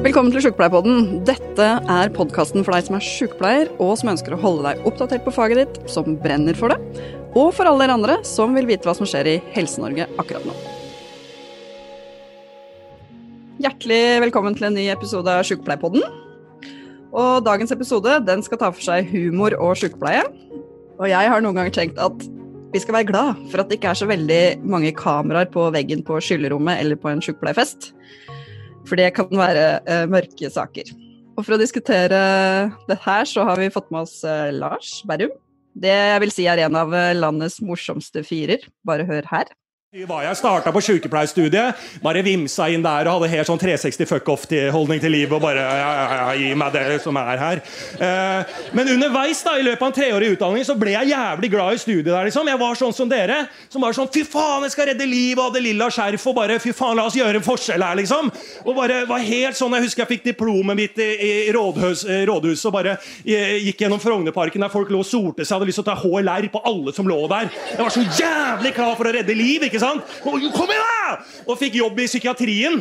[0.00, 1.18] Velkommen til Sjukepleierpodden.
[1.28, 5.26] Dette er podkasten for deg som er sjukepleier, og som ønsker å holde deg oppdatert
[5.26, 7.04] på faget ditt, som brenner for det,
[7.36, 10.56] og for alle dere andre som vil vite hva som skjer i Helse-Norge akkurat nå.
[13.60, 16.08] Hjertelig velkommen til en ny episode av Sjukepleierpodden.
[17.12, 20.24] Og dagens episode den skal ta for seg humor og sjukepleie.
[20.96, 22.24] Og jeg har noen ganger tenkt at
[22.72, 26.00] vi skal være glad for at det ikke er så veldig mange kameraer på veggen
[26.08, 27.92] på skyllerommet eller på en sykepleierfest.
[28.88, 30.90] For det kan være uh, mørke saker.
[31.36, 32.20] Og for å diskutere
[32.88, 35.32] det her, så har vi fått med oss uh, Lars Berrum.
[35.80, 38.64] Det jeg vil si er en av eh, landets morsomste firer.
[38.86, 39.52] Bare hør her.
[39.90, 45.10] Jeg starta på sykepleierstudiet, bare vimsa inn der og hadde helt sånn 360 fuck-off-holdning til
[45.10, 45.32] livet.
[45.34, 47.60] og bare ja, ja, ja, gi meg det som er her.
[47.98, 51.74] Eh, men underveis da, i løpet av en treårig utdanning så ble jeg jævlig glad
[51.74, 52.06] i studiet.
[52.06, 52.46] der liksom.
[52.46, 55.50] Jeg var sånn som dere, som var sånn Fy faen, jeg skal redde livet av
[55.58, 58.30] det lilla skjerf og bare fy faen, la oss gjøre en forskjell her, liksom.
[58.62, 61.10] Og bare var helt sånn, Jeg husker jeg fikk diplomet mitt i,
[61.48, 62.94] i rådhus, eh, rådhuset og bare
[63.26, 65.50] eh, gikk gjennom Frognerparken der folk lå og sorte seg.
[65.50, 67.50] Jeg hadde lyst til å ta HLR på alle som lå der.
[67.74, 69.66] Jeg var så jævlig klar for å redde liv.
[69.66, 70.16] ikke sant?
[70.24, 71.18] Kom igjen, da!
[71.46, 72.80] Og fikk jobb i psykiatrien.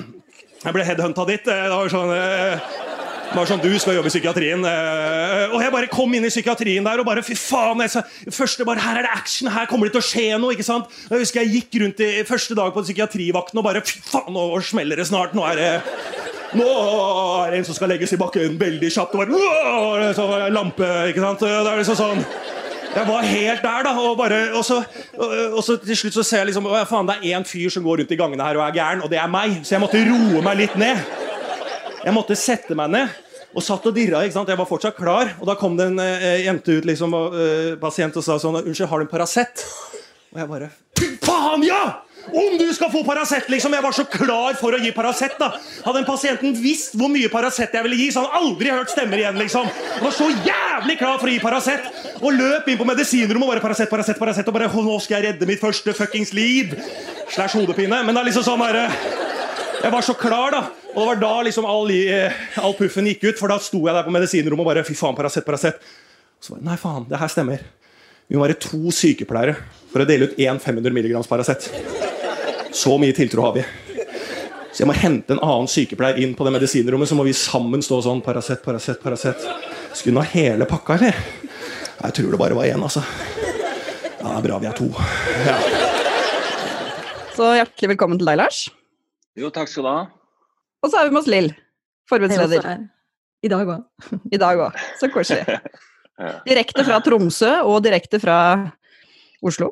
[0.59, 1.47] Jeg ble headhunta dit.
[1.47, 2.69] Eh, det var sånn eh,
[3.29, 4.63] det var sånn, Du skal jobbe i psykiatrien.
[4.65, 7.83] Eh, og jeg bare kom inn i psykiatrien der og bare Fy faen!
[7.85, 9.51] Jeg første bare, Her er det action!
[9.53, 10.55] Her kommer det til å skje noe!
[10.55, 10.89] ikke sant?
[11.11, 14.49] Jeg husker jeg gikk rundt i første dag på psykiatrivakten og bare Fy faen, nå
[14.65, 15.37] smeller det snart!
[15.37, 15.71] Nå er det
[16.57, 19.13] nå er det en som skal legges i bakken veldig kjapt.
[19.13, 21.43] Og bare, så lampe, ikke sant?
[21.45, 22.23] Det er liksom sånn
[22.95, 23.93] jeg var helt der, da.
[24.01, 24.79] Og, bare, og, så,
[25.17, 27.71] og, og så, til slutt så ser jeg liksom å, faen, Det er én fyr
[27.73, 29.59] som går rundt i gangene her og er gæren, og det er meg.
[29.63, 31.01] Så jeg måtte roe meg litt ned.
[32.03, 33.17] Jeg måtte sette meg ned.
[33.49, 34.21] Og satt og dirra.
[34.23, 34.49] ikke sant?
[34.51, 35.33] Jeg var fortsatt klar.
[35.39, 38.61] Og da kom det en eh, jente ut, liksom, og, eh, pasient, og sa sånn
[38.61, 39.65] Unnskyld, har du en Paracet?
[40.29, 40.69] Og jeg bare
[41.25, 41.81] Faen, ja!
[42.29, 43.47] Om du skal få Paracet!
[43.49, 43.73] Liksom.
[43.73, 45.37] Jeg var så klar for å gi Paracet.
[45.39, 45.51] da.
[45.85, 48.91] Hadde den pasienten visst hvor mye Paracet jeg ville gi, så hadde han aldri hørt
[48.93, 49.37] stemmer igjen.
[49.39, 49.65] liksom.
[49.95, 51.89] Han var så jævlig klar for å gi Paracet!
[52.21, 54.47] Og løp inn på medisinrommet og bare Paracet, Paracet, Paracet.
[54.47, 56.75] Og bare Nå skal jeg redde mitt første fuckings liv!
[57.29, 58.03] Slash hodepine.
[58.05, 58.87] Men det er liksom sånn herre
[59.83, 60.61] Jeg var så klar, da.
[60.93, 61.91] Og det var da liksom all,
[62.59, 65.15] all puffen gikk ut, for da sto jeg der på medisinrommet og bare Fy faen,
[65.17, 65.79] Paracet, Paracet.
[66.41, 67.63] Så bare, Nei, faen, det her stemmer.
[68.29, 69.55] Vi må være to sykepleiere
[69.89, 71.65] for å dele ut én 500 mg Paracet.
[72.77, 73.63] Så mye tiltro har vi.
[74.69, 77.81] Så jeg må hente en annen sykepleier inn på det medisinrommet, så må vi sammen
[77.81, 78.21] stå sånn.
[78.21, 79.47] Paracet, Paracet, Paracet.
[79.97, 81.17] Skulle hun ha hele pakka, eller?
[82.03, 83.01] Jeg tror det bare var én, altså.
[84.19, 84.91] Ja, det er bra vi er to.
[85.49, 85.57] Ja.
[87.33, 88.61] Så hjertelig velkommen til deg, Lars.
[89.39, 89.99] Jo, takk skal du ha.
[90.85, 91.53] Og så er vi med oss Lill,
[92.11, 92.73] forbundsleder.
[93.41, 94.11] I dag òg.
[94.29, 94.83] I dag òg.
[95.01, 95.49] Så koselig.
[96.47, 98.37] Direkte fra Tromsø og direkte fra
[99.45, 99.71] Oslo.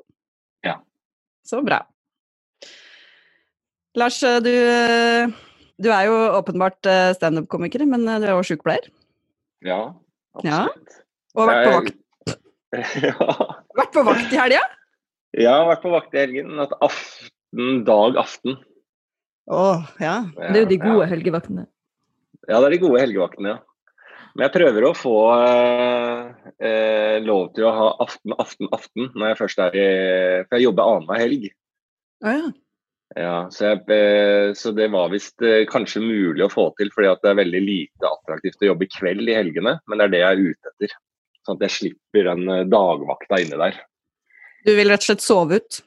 [0.64, 0.78] Ja.
[1.44, 1.82] Så bra.
[3.98, 4.54] Lars, du,
[5.82, 6.88] du er jo åpenbart
[7.18, 8.88] standup-komiker, men du er jo sykepleier.
[9.66, 9.82] Ja,
[10.38, 10.98] absolutt.
[10.98, 11.04] Ja.
[11.38, 11.98] Og vært på vakt.
[13.08, 13.48] ja.
[13.78, 14.64] Vært på vakt i helga?
[15.38, 16.56] Ja, vært på vakt i helgen.
[16.58, 18.58] Natt aften, dag, aften.
[19.48, 19.64] Å,
[20.04, 20.16] ja.
[20.36, 21.10] Det er jo de gode ja.
[21.14, 21.68] helgevaktene.
[22.48, 23.64] Ja, det er de gode helgevaktene, ja.
[24.38, 25.18] Men jeg prøver å få
[26.62, 29.88] eh, lov til å ha aften, aften, aften når jeg først er i
[30.46, 31.48] For jeg jobber annenhver helg.
[32.22, 32.52] Ah, ja.
[33.16, 37.16] Ja, så, jeg, eh, så, det var visst eh, kanskje mulig å få til, fordi
[37.24, 39.78] det er veldig lite attraktivt å jobbe kveld i helgene.
[39.88, 40.96] Men det er det jeg er ute etter.
[41.48, 43.82] Sånn at jeg slipper den eh, dagvakta inne der.
[44.68, 45.80] Du vil rett og slett sove ut?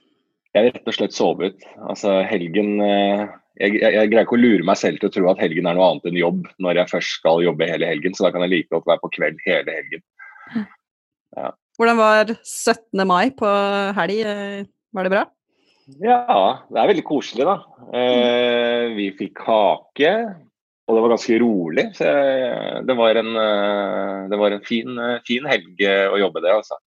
[0.56, 1.64] Jeg vil rett og slett sove ut.
[1.92, 3.22] Altså helgen eh,
[3.60, 5.76] jeg, jeg, jeg, greier ikke å lure meg selv til å tro at helgen er
[5.78, 8.54] noe annet enn jobb når jeg først skal jobbe hele helgen, så da kan jeg
[8.54, 10.04] like godt være på kveld hele helgen.
[11.36, 11.52] Ja.
[11.78, 13.04] Hvordan var 17.
[13.06, 13.50] mai på
[13.96, 14.24] helg?
[14.96, 15.24] Var det bra?
[16.02, 16.24] Ja,
[16.70, 17.56] det er veldig koselig, da.
[17.94, 20.12] Eh, vi fikk kake,
[20.86, 21.86] og det var ganske rolig.
[21.98, 22.10] Så
[22.86, 23.30] det var en,
[24.30, 26.80] det var en fin, fin, helg å jobbe det, altså.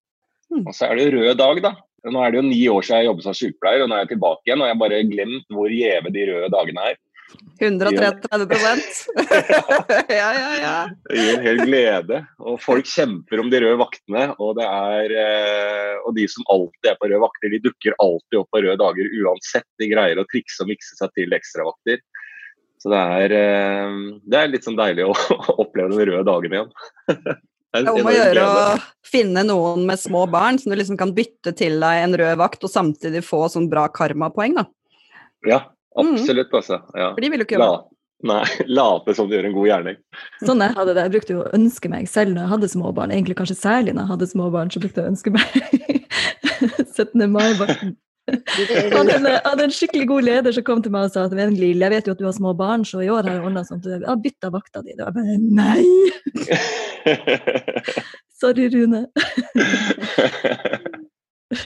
[0.60, 1.74] Og så er det rød dag, da.
[2.04, 4.14] Nå er det jo ni år siden jeg jobbet som sykepleier, og nå er jeg
[4.16, 4.62] tilbake igjen.
[4.62, 7.02] Og jeg har bare glemt hvor gjeve de røde dagene er.
[7.62, 9.08] 133%
[10.20, 10.74] Ja, ja, ja.
[11.10, 12.20] Det gir en hel glede.
[12.44, 14.26] Og folk kjemper om de røde vaktene.
[14.38, 15.16] Og, det er,
[16.04, 19.16] og de som alltid er på røde vakter, de dukker alltid opp på røde dager
[19.24, 19.70] uansett.
[19.82, 22.04] De greier å trikse og mikse seg til ekstravakter.
[22.84, 23.38] Så det er,
[24.28, 25.16] det er litt sånn deilig å
[25.64, 26.72] oppleve den røde dagen igjen.
[27.74, 28.66] Det er om å gjøre å
[29.10, 32.62] finne noen med små barn som du liksom kan bytte til deg en rød vakt,
[32.68, 34.68] og samtidig få sånn bra karmapoeng, da.
[35.50, 35.60] Ja,
[35.98, 36.84] absolutt, altså.
[36.94, 37.10] Ja.
[37.16, 37.72] For de vil jo ikke jobbe.
[37.72, 37.82] La,
[38.30, 38.44] nei,
[38.78, 40.00] late som du gjør en god gjerning.
[40.46, 41.08] Sånn jeg hadde det.
[41.08, 43.98] Jeg brukte jo å ønske meg selv når jeg hadde små barn, egentlig kanskje særlig
[43.98, 46.08] når jeg hadde små barn, så brukte jeg å ønske meg
[46.94, 47.26] 17.
[47.34, 47.98] mai-vakten.
[48.32, 51.56] Hadde en, hadde en skikkelig god leder som kom til meg og sa at «Men
[51.60, 53.82] jeg vet jo at du har små barn, så i år har jeg ordna sånn
[53.82, 54.96] at du har bytta vakta di.
[54.96, 55.84] Og jeg bare nei!
[58.44, 59.06] Sorry, Rune.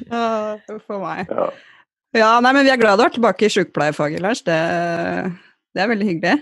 [0.10, 1.32] Ja, Uff a meg.
[1.32, 1.48] ja.
[2.16, 4.40] Ja, nei, men vi er glad du er tilbake i sykepleierfaget, Lars.
[4.48, 4.56] Det,
[5.76, 6.38] det er veldig hyggelig.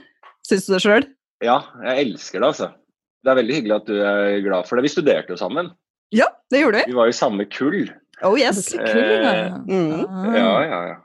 [0.47, 1.07] Syns du det sjøl?
[1.43, 2.67] ja, jeg elsker det, altså.
[3.25, 4.85] Det er veldig hyggelig at du er glad for det.
[4.85, 5.71] Vi studerte jo sammen.
[6.15, 6.93] Ja, det gjorde vi.
[6.93, 7.89] Vi var jo samme kull.
[8.23, 8.69] Oh yes.
[8.71, 10.05] Kullinger, Mm.
[10.07, 10.37] Ah.
[10.37, 11.01] Ja, ja, ja.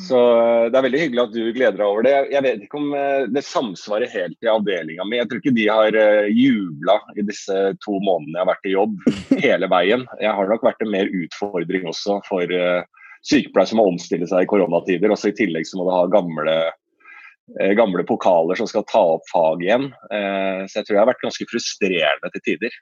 [0.00, 2.14] Så eh, det er veldig hyggelig at du gleder deg over det.
[2.32, 5.18] Jeg vet ikke om eh, det samsvarer helt i avdelinga mi.
[5.18, 8.76] Jeg tror ikke de har uh, jubla i disse to månedene jeg har vært i
[8.76, 9.08] jobb
[9.46, 10.06] hele veien.
[10.22, 12.56] Jeg har nok vært en mer utfordring også for
[13.26, 15.12] sykepleiere som må omstille seg i koronatider.
[15.12, 16.74] Også I tillegg så må du ha gamle, eh,
[17.78, 19.88] gamle pokaler som skal ta opp fag igjen.
[20.10, 22.78] Eh, så jeg tror jeg har vært ganske frustrerende til tider.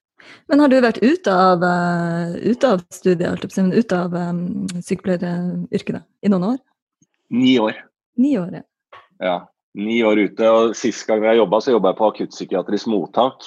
[0.48, 4.16] Men har du vært ute av, eh, ute av studiet, men ute av
[4.80, 6.62] sykepleieryrket i noen år?
[7.30, 7.76] Ni år.
[8.16, 8.64] Ni år, ja.
[9.20, 9.36] Ja,
[9.74, 10.48] ni år ute.
[10.48, 13.46] og Sist gang jeg jobba, så jobba jeg på akuttpsykiatrisk mottak.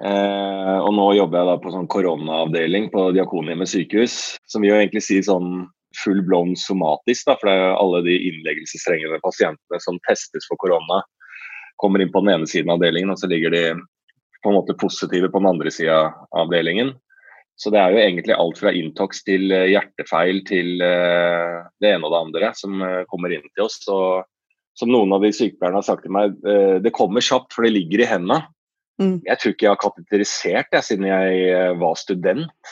[0.00, 4.38] Eh, og nå jobber jeg da på sånn koronaavdeling på Diakonhjemmet sykehus.
[4.48, 5.68] Som vil jo egentlig si sånn
[5.98, 11.02] full blown somatisk, da, for det er alle de innleggelsestrengende pasientene som testes for korona,
[11.82, 13.64] kommer inn på den ene siden av avdelingen, og så ligger de
[14.42, 16.92] på en måte positive på den andre sida av avdelingen.
[17.56, 22.08] Så det er jo egentlig alt fra Intox til eh, hjertefeil til eh, det ene
[22.08, 23.78] og det andre som eh, kommer inn til oss.
[23.92, 24.24] Og
[24.78, 26.32] som noen av de sykepleierne har sagt til meg,
[26.80, 28.38] det kommer kjapt, for det ligger i hendene.
[29.02, 29.18] Mm.
[29.26, 32.70] Jeg tror ikke jeg har kateterisert det siden jeg var student.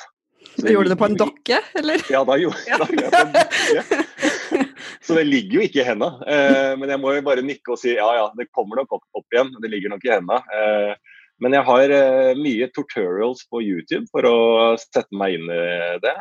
[0.56, 2.02] Så Du det på en dokke, eller?
[2.10, 4.66] Ja, da gjorde da gjorde jeg det på en dokke.
[5.00, 6.10] Så det ligger jo ikke i hendene.
[6.28, 9.06] Eh, men jeg må jo bare nikke og si ja ja, det kommer nok opp,
[9.16, 9.52] opp igjen.
[9.62, 10.40] Det ligger nok i hendene.
[10.54, 14.36] Eh, men jeg har eh, mye tutorials på YouTube for å
[14.80, 16.14] sette meg inn i det.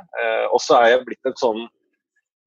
[0.53, 1.67] Og så er jeg blitt en sånn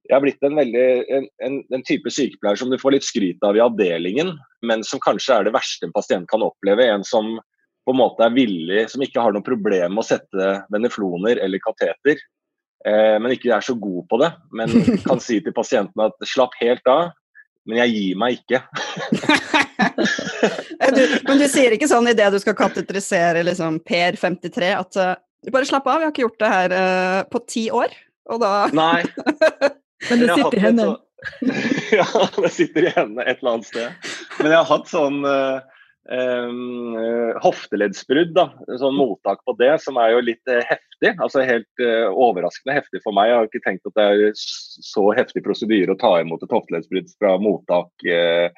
[0.09, 3.45] jeg har blitt en veldig en, en, en type sykepleier som du får litt skryt
[3.47, 4.33] av i avdelingen,
[4.67, 6.89] men som kanskje er det verste en pasient kan oppleve.
[6.91, 7.37] En som
[7.85, 11.63] på en måte er villig, som ikke har noe problem med å sette venefloner eller
[11.63, 12.21] kateter,
[12.87, 14.31] eh, men ikke er så god på det.
[14.55, 14.73] Men
[15.09, 17.11] kan si til pasienten at slapp helt av,
[17.67, 18.63] men jeg gir meg ikke.
[20.93, 25.13] Du, men du sier ikke sånn idet du skal kateterisere liksom, Per 53 at uh,
[25.55, 27.95] bare slapp av, vi har ikke gjort det her uh, på ti år.
[28.31, 29.03] Og da Nei.
[30.11, 30.97] Men det sitter i hendene.
[32.01, 32.07] ja,
[32.37, 34.11] det sitter i hendene et eller annet sted.
[34.41, 35.72] Men jeg har hatt sånn eh,
[36.11, 38.49] eh, hofteleddsbrudd, da.
[38.81, 41.15] Sånn mottak på det, som er jo litt eh, heftig.
[41.15, 43.31] Altså helt eh, overraskende heftig for meg.
[43.31, 47.13] Jeg har ikke tenkt at det er så heftig prosedyre å ta imot et hofteleddsbrudd
[47.19, 48.49] fra mottak eh,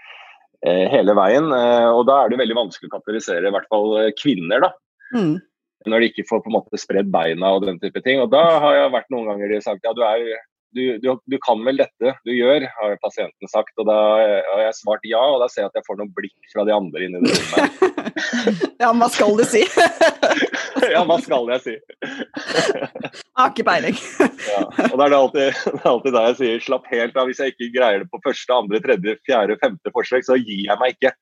[0.64, 1.50] eh, hele veien.
[1.52, 4.72] Eh, og da er det veldig vanskelig å kategorisere i hvert fall kvinner, da
[5.14, 5.36] mm.
[5.90, 8.22] når de ikke får på en måte spredd beina og den type ting.
[8.24, 11.36] Og da har jeg vært noen ganger de sagt ja, du, er, du, du, du
[11.44, 13.72] kan vel dette du gjør, har pasienten sagt.
[13.80, 16.52] Og da har jeg svart ja, og da ser jeg at jeg får noen blikk
[16.52, 17.80] fra de andre inne i det rommet.
[18.82, 19.62] Ja, hva skal du si?
[20.94, 21.74] ja, hva skal jeg si?
[23.38, 23.98] Har ikke peiling.
[24.44, 24.60] Ja.
[24.90, 27.30] Og da er det alltid, det er alltid der jeg sier slapp helt av.
[27.30, 30.76] Hvis jeg ikke greier det på første, andre, tredje, fjerde, femte forsøk, så gir jeg
[30.78, 31.14] meg ikke.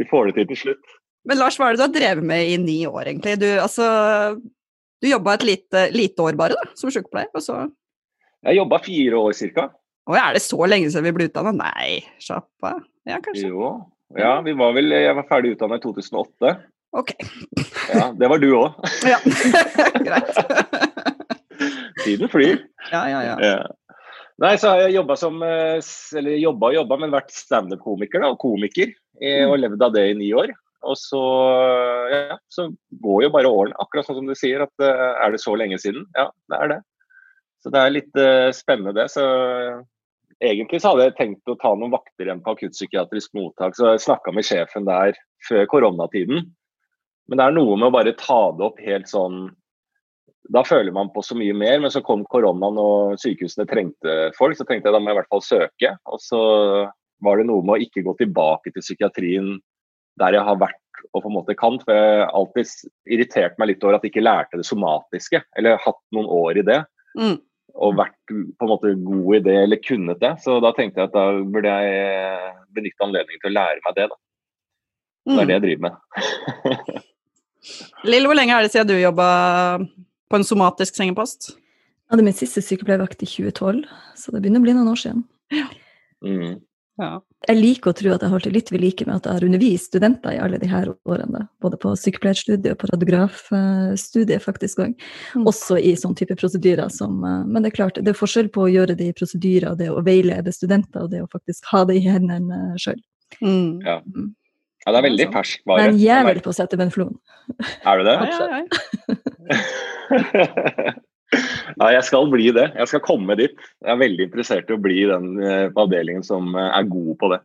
[0.00, 0.96] Vi får det til til slutt.
[1.28, 3.36] Men Lars, hva er det du har drevet med i ni år, egentlig?
[3.42, 3.86] Du, altså,
[5.02, 7.60] du jobba et lite, lite år bare, da, som sykepleier, og så
[8.46, 9.34] Jeg jobba fire år.
[10.10, 11.52] Å er det så lenge siden vi ble utdanna?
[11.54, 12.78] Nei, sjappa.
[13.08, 13.48] Ja, kanskje.
[13.52, 13.72] Jo.
[14.18, 16.54] Ja, vi var vel, jeg var ferdig utdanna i 2008.
[16.98, 17.12] Ok.
[17.94, 18.80] Ja, Det var du òg.
[19.12, 19.20] Ja,
[20.06, 20.40] greit.
[22.04, 22.64] Tiden flyr.
[22.90, 23.36] Ja, ja, ja.
[23.44, 23.58] Ja.
[24.40, 25.76] Nei, så har jeg jobba som eh,
[26.16, 28.94] Eller jobba og jobba, men vært standup-komiker og komiker.
[29.20, 30.52] eh, Og levd av det i ni år.
[30.86, 31.20] Og så,
[32.12, 32.70] ja, så
[33.04, 34.64] går jo bare årene, akkurat sånn som du sier.
[34.64, 36.06] at eh, Er det så lenge siden?
[36.16, 36.80] Ja, det er det.
[37.60, 39.10] Så det er litt eh, spennende, det.
[39.12, 39.82] Så eh,
[40.52, 44.06] egentlig så hadde jeg tenkt å ta noen vakter igjen på akuttpsykiatrisk mottak, så jeg
[44.06, 45.18] snakka med sjefen der
[45.48, 46.48] før koronatiden.
[47.28, 49.50] Men det er noe med å bare ta det opp helt sånn
[50.50, 54.56] da føler man på så mye mer, men så kom koronaen og sykehusene trengte folk,
[54.58, 55.92] så tenkte jeg da må jeg i hvert fall søke.
[56.10, 56.40] Og så
[57.22, 59.52] var det noe med å ikke gå tilbake til psykiatrien
[60.20, 60.78] der jeg har vært
[61.10, 61.78] og på en måte kan.
[61.82, 62.72] For jeg har alltid
[63.10, 66.66] irritert meg litt over at jeg ikke lærte det somatiske, eller hatt noen år i
[66.66, 66.80] det.
[67.18, 67.36] Mm.
[67.80, 70.34] Og vært på en måte god i det, eller kunnet det.
[70.44, 74.08] Så da tenkte jeg at da burde jeg benytte anledningen til å lære meg det.
[74.10, 74.20] da.
[75.30, 75.50] Det er det Mm.
[75.50, 77.02] jeg driver med.
[78.08, 79.26] Lill, hvor lenge er det siden du jobba
[80.30, 81.50] på en somatisk sengepost?
[81.52, 83.84] Jeg hadde min siste sykepleiervakt i 2012,
[84.16, 85.24] så det begynner å bli noen år siden.
[85.54, 85.66] Ja.
[86.24, 86.56] Mm.
[87.00, 87.20] Ja.
[87.48, 89.44] Jeg liker å tro at jeg holdt det litt ved like med at jeg har
[89.46, 91.46] undervist studenter i alle de her årene.
[91.64, 94.92] Både på sykepleierstudiet og på radiografstudiet faktisk òg.
[95.38, 95.46] Mm.
[95.48, 98.66] Også i sånn type prosedyrer som eh, Men det er klart, det er forskjell på
[98.66, 101.96] å gjøre det i prosedyrer, det å veilede studenter, og det å faktisk ha det
[102.00, 103.00] i hendene sjøl.
[103.40, 103.80] Mm.
[103.86, 104.00] Ja.
[104.80, 105.90] Ja, det er veldig fersk vare.
[105.90, 107.16] Men jævel på å sette benflon.
[107.84, 108.16] Er du det?
[108.16, 108.64] Ja, ja,
[110.20, 110.96] ja.
[111.78, 112.66] Nei, jeg skal bli det.
[112.78, 113.54] Jeg skal komme dit.
[113.84, 117.30] Jeg er veldig interessert i å bli den eh, avdelingen som eh, er god på
[117.34, 117.40] det.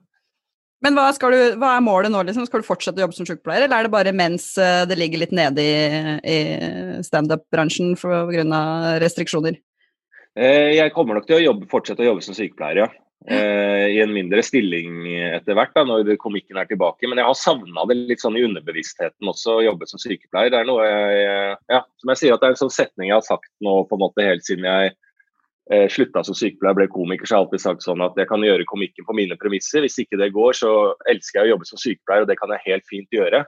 [0.85, 2.21] Men hva, skal du, hva er målet nå?
[2.27, 2.45] Liksom?
[2.49, 5.23] Skal du fortsette å jobbe som sykepleier, eller er det bare mens eh, det ligger
[5.23, 5.77] litt nede i,
[6.21, 6.39] i
[7.05, 8.65] standup-bransjen pga.
[9.03, 9.61] restriksjoner?
[10.35, 12.89] Jeg kommer nok til å jobbe, fortsette å jobbe som sykepleier, ja.
[13.25, 17.07] Eh, I en mindre stilling etter hvert, da, når komikken er tilbake.
[17.09, 20.51] Men jeg har savna det litt sånn i underbevisstheten også, å jobbe som sykepleier.
[20.53, 23.17] Det er noe jeg, ja, som jeg sier, at det er en sånn setning jeg
[23.17, 24.93] har sagt nå på en måte helt siden jeg
[25.71, 28.45] eh, slutta som sykepleier, ble komiker, så har jeg alltid sagt sånn at jeg kan
[28.45, 29.85] gjøre komikken på mine premisser.
[29.85, 30.71] Hvis ikke det går, så
[31.09, 33.45] elsker jeg å jobbe som sykepleier, og det kan jeg helt fint gjøre.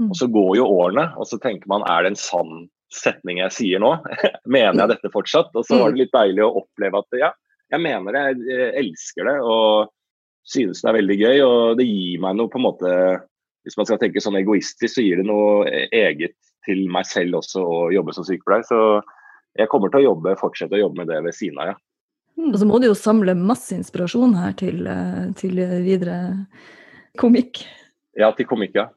[0.00, 0.08] Mm.
[0.08, 3.54] Og så går jo årene, og så tenker man er det en sann setning jeg
[3.54, 3.92] sier nå?
[4.56, 5.52] mener jeg dette fortsatt?
[5.52, 7.34] Og så var det litt deilig å oppleve at ja,
[7.70, 9.90] jeg mener det, jeg elsker det og
[10.50, 11.42] synes det er veldig gøy.
[11.46, 12.94] Og det gir meg noe på en måte
[13.66, 17.60] Hvis man skal tenke sånn egoistisk, så gir det noe eget til meg selv også
[17.60, 18.64] å jobbe som sykepleier.
[18.64, 18.78] Så
[19.58, 21.76] jeg kommer til å jobbe, fortsette å jobbe med det ved siden av, ja.
[22.40, 26.16] Og så må du jo samle masse inspirasjon her til, eh, til videre
[27.20, 27.60] komikk.
[28.18, 28.88] Ja, til komikk, ja.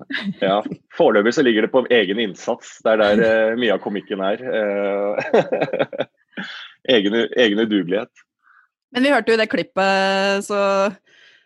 [0.41, 0.57] ja.
[0.97, 2.77] Foreløpig så ligger det på egen innsats.
[2.85, 4.41] Det er der eh, mye av komikken er.
[4.41, 6.05] Eh,
[6.95, 8.23] egen, egen udugelighet.
[8.93, 10.59] Men vi hørte jo det klippet, så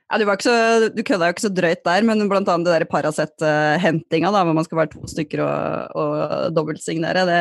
[0.07, 0.53] ja, du, så,
[0.91, 4.67] du kødda jo ikke så drøyt der, men blant annet det der Paracet-hentinga, hvor man
[4.67, 7.39] skal være to stykker og, og dobbeltsignere, det,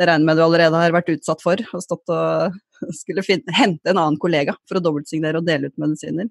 [0.00, 1.60] det regner med du allerede har vært utsatt for.
[1.76, 2.56] Og stått og
[3.00, 6.30] skulle finne, hente en annen kollega for å dobbeltsignere og dele ut medisiner.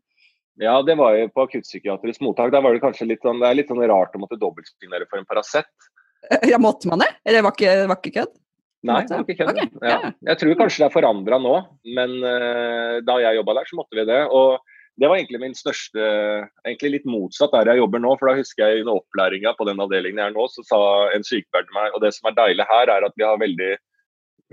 [0.57, 2.49] Ja, det var jo på akuttpsykiatrisk mottak.
[2.53, 5.21] Der var det kanskje litt sånn, det er litt sånn rart å måtte dobbeltsignere for
[5.21, 5.69] en Paracet.
[6.49, 7.11] Ja, måtte man det?
[7.27, 8.33] Eller var ikke, var ikke kødd?
[8.85, 9.51] Nei, jeg har ikke kødd.
[9.53, 9.93] Ok, ja.
[9.93, 10.09] ja.
[10.29, 11.53] Jeg tror kanskje det er forandra nå,
[11.97, 14.19] men uh, da jeg jobba der, så måtte vi det.
[14.29, 14.59] Og
[14.97, 16.05] det var egentlig min største
[16.65, 18.15] Egentlig litt motsatt der jeg jobber nå.
[18.17, 20.79] For da husker jeg under opplæringa på den avdelingen jeg er nå, så sa
[21.13, 23.75] en sykepleier til meg Og det som er deilig her, er at vi har veldig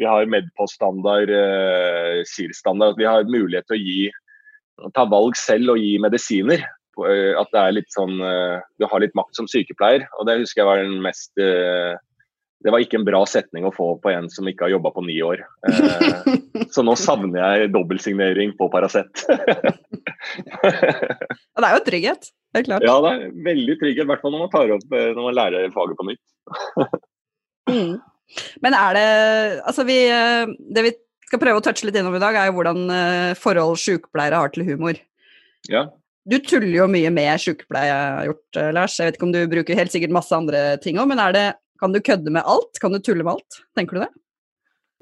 [0.00, 2.98] Vi har Medpost-standard, eh, SIR-standard.
[2.98, 3.98] Vi har mulighet til å gi
[4.94, 6.64] ta valg selv og gi medisiner.
[6.98, 10.06] Eh, At det er litt sånn eh, Du har litt makt som sykepleier.
[10.18, 11.94] Og det husker jeg var den mest eh,
[12.64, 15.02] Det var ikke en bra setning å få på en som ikke har jobba på
[15.04, 15.42] ni år.
[15.68, 19.24] Eh, Så nå savner jeg dobbeltsignering på Paracet.
[21.54, 22.86] Og det er jo trygghet, det er klart.
[22.86, 25.36] ja, det er veldig trygghet, i hvert fall når man tar opp eh, når man
[25.40, 26.24] lærer faget på nytt.
[27.64, 27.94] Mm.
[28.60, 29.04] Men er det
[29.64, 30.90] Altså, vi eh, Det vi
[31.24, 32.82] skal prøve å touche litt innom i dag, er jo hvordan
[33.40, 34.98] forhold sykepleiere har til humor.
[35.72, 35.86] Ja.
[36.28, 37.96] Du tuller jo mye med sykepleie,
[38.28, 38.98] gjort, Lars.
[39.00, 41.46] Jeg vet ikke om du bruker helt sikkert masse andre ting òg, men er det,
[41.80, 42.80] kan du kødde med alt?
[42.80, 43.62] Kan du tulle med alt?
[43.76, 44.12] Tenker du det?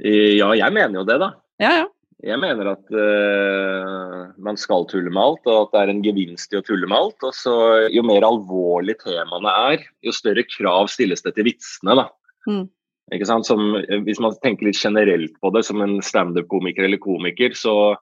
[0.02, 1.34] Eh, ja, jeg mener jo det, da.
[1.62, 1.90] Ja, ja.
[2.22, 6.52] Jeg mener at uh, man skal tulle med alt, og at det er en gevinst
[6.54, 7.18] i å tulle med alt.
[7.26, 7.54] Og så
[7.90, 11.98] Jo mer alvorlig temaene er, jo større krav stilles det til vitsene.
[11.98, 12.06] da.
[12.46, 12.68] Mm.
[13.12, 13.48] Ikke sant?
[13.48, 17.96] Som, eh, hvis man tenker litt generelt på det, som en standup-komiker eller komiker, så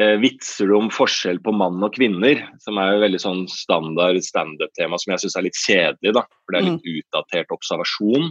[0.00, 4.20] eh, vitser du om forskjell på mann og kvinner, som er jo veldig sånn standard
[4.24, 6.24] standup-tema som jeg syns er litt kjedelig, da.
[6.44, 8.30] For det er litt utdatert observasjon.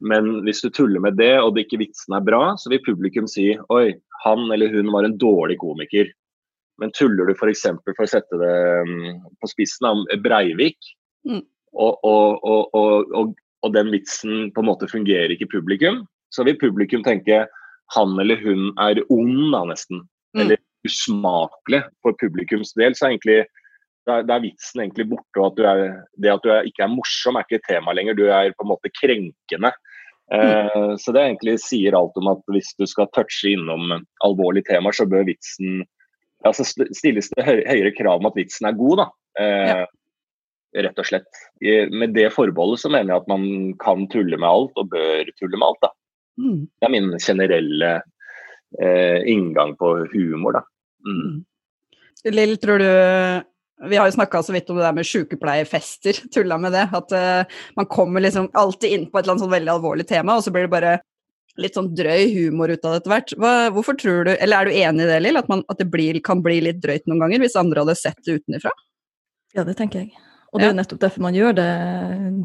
[0.00, 3.28] Men hvis du tuller med det, og det ikke vitsen er bra, så vil publikum
[3.28, 3.92] si oi,
[4.24, 6.08] han eller hun var en dårlig komiker.
[6.80, 7.66] Men tuller du f.eks.
[7.84, 8.54] For, for å sette det
[8.88, 10.78] mm, på spissen om Breivik,
[11.28, 11.42] Mm.
[11.76, 16.04] og, og, og, og, og, og den vitsen på en måte fungerer ikke i publikum,
[16.32, 17.42] så vil publikum tenke
[17.94, 20.04] han eller hun er ond, da nesten.
[20.32, 20.42] Mm.
[20.44, 22.96] Eller usmakelig for publikums del.
[22.96, 23.40] Så er egentlig
[24.08, 25.36] da er, da er vitsen egentlig borte.
[25.36, 25.84] og at du er,
[26.16, 28.16] Det at du er, ikke er morsom, er ikke et tema lenger.
[28.16, 29.72] Du er på en måte krenkende.
[30.32, 34.94] Eh, så det egentlig sier alt om at hvis du skal touche innom alvorlige temaer,
[34.94, 35.82] så bør vitsen
[36.44, 39.08] ja, så stilles det høyere krav om at vitsen er god, da.
[39.42, 39.82] Eh,
[40.70, 41.40] Rett og slett.
[41.66, 43.44] I, med det forbeholdet så mener jeg at man
[43.82, 45.80] kan tulle med alt, og bør tulle med alt.
[45.82, 45.90] da.
[46.38, 46.60] Mm.
[46.70, 47.88] Det er min generelle
[48.78, 50.64] eh, inngang på humor, da.
[51.06, 51.44] Mm.
[52.30, 52.90] Lill, tror du
[53.88, 56.88] Vi har jo snakka så vidt om det der med sykepleierfester, tulla med det.
[56.92, 60.36] At uh, man kommer liksom alltid inn på et eller annet sånn veldig alvorlig tema,
[60.36, 60.98] og så blir det bare
[61.60, 63.32] litt sånn drøy humor ut av det etter hvert.
[63.40, 65.40] Hva, hvorfor tror du, eller Er du enig i det, Lill?
[65.40, 68.20] At, man, at det blir, kan bli litt drøyt noen ganger, hvis andre hadde sett
[68.26, 68.74] det utenfra?
[69.56, 70.12] Ja, det tenker jeg.
[70.50, 71.66] Og det er jo nettopp derfor man gjør det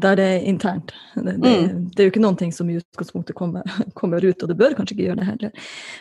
[0.02, 0.92] der det er internt.
[1.14, 1.90] Det, det, Mm.
[1.90, 3.62] det er jo ikke noen ting som i utgangspunktet kommer,
[3.98, 5.50] kommer ut, og det bør kanskje ikke gjøre det heller.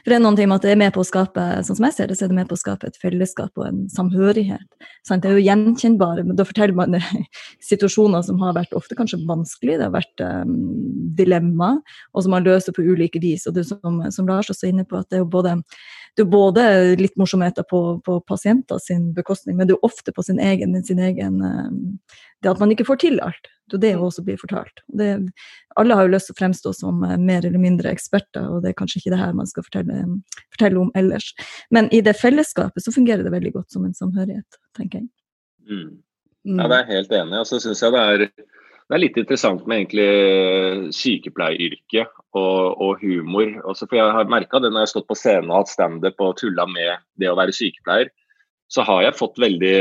[0.04, 1.88] For det er noen ting med at det er med på å skape sånn som
[1.88, 4.68] jeg ser det, så er det med på å skape et fellesskap og en samhørighet.
[5.08, 5.24] Sant?
[5.24, 7.00] Det er jo gjenkjennbare, men da forteller man
[7.72, 10.56] situasjoner som har vært ofte kanskje vanskelig, det har vært um,
[11.18, 11.76] dilemma,
[12.14, 13.48] og som man løser på ulike vis.
[13.50, 15.58] Og det som, som Lars også er inne på, at det er jo både
[16.24, 16.64] er både
[17.00, 21.02] litt morsomheter på, på pasienter sin bekostning, men det er ofte på sin egen, sin
[21.04, 21.68] egen eh,
[22.44, 23.50] Det at man ikke får til alt.
[23.72, 24.84] Det er det også blir fortalt.
[24.88, 25.10] Det,
[25.76, 28.72] alle har jo lyst til å fremstå som eh, mer eller mindre eksperter, og det
[28.72, 30.02] er kanskje ikke det her man skal fortelle,
[30.56, 31.32] fortelle om ellers.
[31.74, 35.10] Men i det fellesskapet så fungerer det veldig godt som en samhørighet, tenker jeg.
[35.68, 35.96] Mm.
[36.46, 36.60] Mm.
[36.62, 37.40] Ja, det er helt enig.
[37.42, 43.02] Og så syns jeg det er, det er litt interessant med egentlig sykepleieryrket og, og
[43.02, 43.50] humor.
[43.70, 46.22] Også for jeg har merka det når jeg har stått på scenen og hatt standup
[46.24, 48.12] og tulla med det å være sykepleier,
[48.72, 49.74] så har jeg fått veldig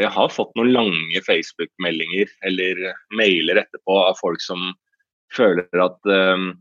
[0.00, 2.78] Jeg har fått noen lange Facebook-meldinger eller
[3.12, 4.70] mailer etterpå av folk som
[5.36, 6.54] føler at um,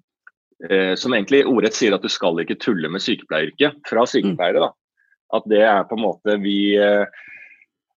[0.68, 4.68] eh, Som egentlig ordrett sier at du skal ikke tulle med sykepleieryrket, fra sykepleiere.
[4.68, 4.74] da.
[5.40, 7.08] At det er på en måte vi eh,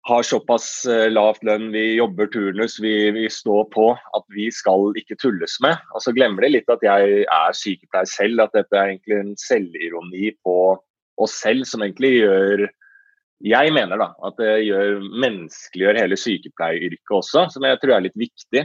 [0.07, 4.95] har såpass eh, lavt lønn, vi jobber turnus, vi, vi står på at vi skal
[4.99, 5.81] ikke tulles med.
[5.97, 9.35] Og så glemmer de litt at jeg er sykepleier selv, at dette er egentlig en
[9.41, 10.57] selvironi på
[11.23, 12.69] oss selv som egentlig gjør
[13.45, 18.17] Jeg mener da at det gjør menneskeliggjør hele sykepleieryrket også, som jeg tror er litt
[18.17, 18.63] viktig.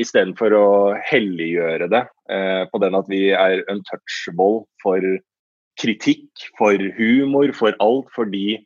[0.00, 0.70] Istedenfor å
[1.06, 5.04] helliggjøre det eh, på den at vi er untouchable for
[5.80, 6.26] kritikk,
[6.58, 8.10] for humor, for alt.
[8.16, 8.58] Fordi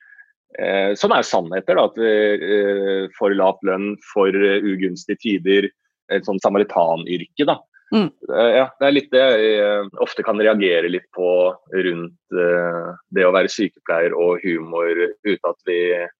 [0.59, 1.79] Eh, som er sannheter.
[1.79, 5.71] Da, at eh, For lav lønn, for eh, ugunstige tider.
[6.13, 7.47] Et sånn samaritanyrke.
[7.49, 7.59] da.
[7.95, 8.09] Mm.
[8.11, 12.89] Eh, ja, det er litt det jeg eh, ofte kan reagere litt på rundt eh,
[13.15, 16.11] det å være sykepleier og humor, uten at vi eh,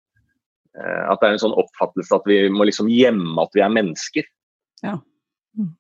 [0.75, 4.27] At det er en sånn oppfattelse at vi må liksom gjemme at vi er mennesker.
[4.83, 4.97] Ja.
[5.59, 5.73] Mm.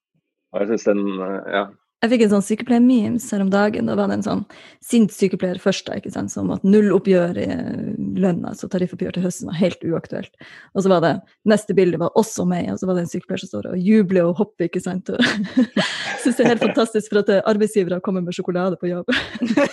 [0.55, 1.65] Og jeg synes den, eh, ja,
[2.05, 3.87] Jeg fikk en sånn sykepleiermemes her om dagen.
[3.89, 4.41] Da var det en sånn
[4.85, 7.85] sint sykepleier først, da, ikke sant, som at nulloppgjør i eh,
[8.21, 10.35] lønna, altså tariffoppgjør til høsten, var helt uaktuelt.
[10.77, 11.13] Og så var det
[11.49, 14.29] neste bilde var også meg, og så var det en sykepleier som står og jubler
[14.29, 15.09] og hopper, ikke sant.
[15.09, 15.23] Og
[16.25, 19.09] Syns det er helt fantastisk for at eh, arbeidsgivere kommer med sjokolade på jobb.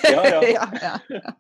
[0.08, 0.40] Ja, ja.
[0.56, 1.34] ja, ja, ja.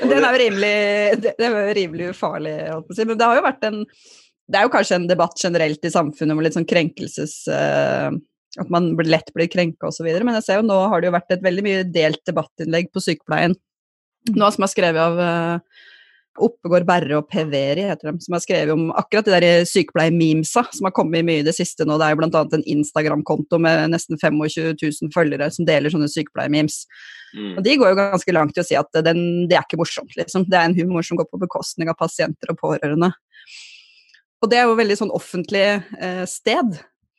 [0.00, 0.78] Den er jo rimelig,
[1.20, 3.06] det, det er jo rimelig ufarlig, holdt på å si.
[3.12, 6.32] Men det har jo vært en Det er jo kanskje en debatt generelt i samfunnet
[6.32, 7.36] om litt sånn krenkelses...
[7.52, 8.16] eh,
[8.60, 10.06] at man lett blir krenka osv.
[10.20, 13.02] Men jeg ser jo nå har det jo vært et veldig mye delt debattinnlegg på
[13.04, 13.56] sykepleien.
[14.34, 15.82] Noe som er skrevet av uh,
[16.42, 20.88] Oppegård Berre og Peveri, heter de, som har skrevet om akkurat de der sykepleiermemesa som
[20.88, 21.96] har kommet mye i det siste nå.
[22.00, 22.42] Det er jo bl.a.
[22.58, 24.42] en Instagram-konto med nesten 25
[24.82, 26.82] 000 følgere som deler sånne sykepleiermemes.
[27.36, 27.54] Mm.
[27.54, 30.12] Og de går jo ganske langt i å si at den, det er ikke morsomt,
[30.18, 30.46] liksom.
[30.50, 33.12] Det er en humor som går på bekostning av pasienter og pårørende.
[34.44, 36.76] Og det er jo veldig sånn offentlig eh, sted.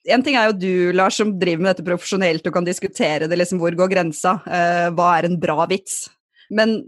[0.07, 3.39] En ting er jo du, Lars, som driver med dette profesjonelt og kan diskutere det,
[3.41, 4.37] liksom, hvor går grensa?
[4.47, 6.05] Uh, hva er en bra vits?
[6.53, 6.79] Men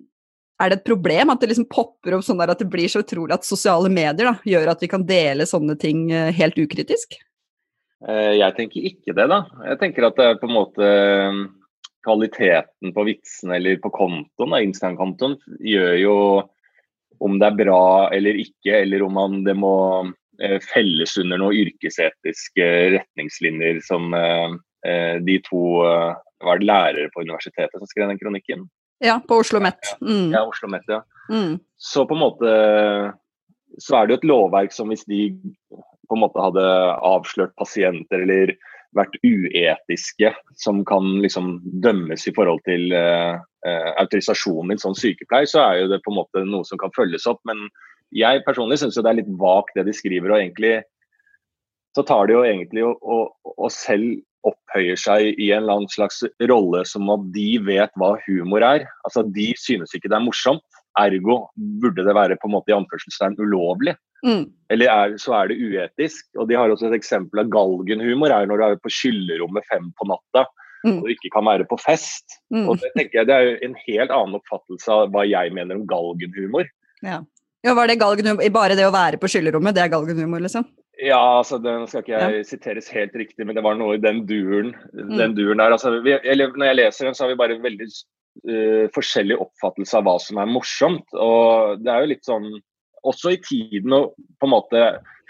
[0.60, 3.36] er det et problem at det liksom popper opp sånn at det blir så utrolig
[3.36, 7.16] at sosiale medier da, gjør at vi kan dele sånne ting eh, helt ukritisk?
[8.08, 9.46] Eh, Jeg tenker ikke det, da.
[9.72, 10.90] Jeg tenker at det er på en måte
[12.04, 16.18] kvaliteten på vitsen eller på kontoen, Instagram-kontoen, gjør jo
[17.24, 17.84] om det er bra
[18.16, 19.76] eller ikke, eller om man, det må
[20.64, 24.56] felles under noen yrkesetiske retningslinjer som eh,
[24.88, 26.14] eh, de to eh,
[26.46, 28.68] var det lærere på universitetet som skrev den kronikken.
[29.04, 29.96] Ja, på Oslo Met.
[30.02, 30.32] Mm.
[30.32, 31.02] Ja, Oslo Met, ja.
[31.32, 31.60] Mm.
[31.78, 32.54] Så på en måte
[33.80, 35.30] så er det jo et lovverk som hvis de
[36.10, 36.66] på en måte hadde
[37.06, 38.56] avslørt pasienter eller
[38.98, 45.50] vært uetiske, som kan liksom dømmes i forhold til eh, eh, autorisasjonen din som sykepleier,
[45.50, 47.42] så er jo det på en måte noe som kan følges opp.
[47.46, 47.68] Men
[48.16, 50.32] jeg personlig syns det er litt vagt det de skriver.
[50.32, 50.80] og egentlig
[51.98, 55.92] så tar de jo egentlig og, og, og selv opphøyer seg i en eller annen
[55.92, 58.86] slags rolle som at de vet hva humor er.
[59.08, 60.64] Altså De synes ikke det er morsomt,
[61.00, 61.42] ergo
[61.82, 63.98] burde det være på en måte i anførselstegn ulovlig.
[64.24, 64.48] Mm.
[64.72, 66.28] Eller er, så er det uetisk.
[66.40, 69.92] Og de har også et eksempel av galgenhumor er når du er på skyllerommet fem
[70.00, 70.48] på natta
[70.86, 71.02] Mm.
[71.02, 72.38] og du ikke kan være på fest.
[72.54, 72.70] Mm.
[72.70, 75.76] Og Det tenker jeg det er jo en helt annen oppfattelse av hva jeg mener
[75.76, 76.70] om galgenhumor.
[77.04, 77.20] Ja.
[77.66, 78.46] Ja, var det galgenhumor?
[78.56, 80.68] Bare det å være på skyllerommet, det er galgenhumor, liksom?
[81.00, 84.26] Ja, altså den skal ikke jeg siteres helt riktig, men det var noe i den
[84.28, 85.18] duren, Mm.
[85.18, 85.72] den duren der.
[85.72, 89.96] Altså, vi, eller, når jeg leser den, så har vi bare veldig uh, forskjellig oppfattelse
[89.96, 91.08] av hva som er morsomt.
[91.16, 92.52] Og det er jo litt sånn
[93.08, 94.10] Også i tiden og
[94.44, 94.80] på en måte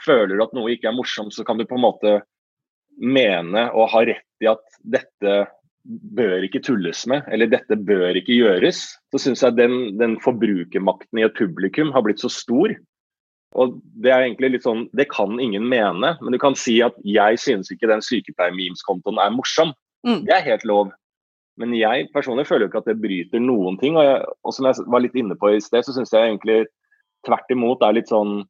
[0.01, 2.13] føler du at noe ikke er morsomt, så kan du på en måte
[2.97, 5.35] mene og ha rett i at dette
[5.85, 8.81] bør ikke tulles med, eller dette bør ikke gjøres.
[9.13, 12.75] Så syns jeg den, den forbrukermakten i et publikum har blitt så stor.
[13.57, 16.93] og det er egentlig litt sånn, det kan ingen mene, men du kan si at
[17.01, 19.73] jeg synes ikke den sykepleier-memes-kontoen er morsom.
[20.05, 20.21] Mm.
[20.27, 20.91] Det er helt lov.
[21.59, 23.97] Men jeg personlig føler jo ikke at det bryter noen ting.
[23.97, 26.61] Og, jeg, og som jeg var litt inne på i sted, så syns jeg egentlig
[27.27, 28.45] tvert imot er litt sånn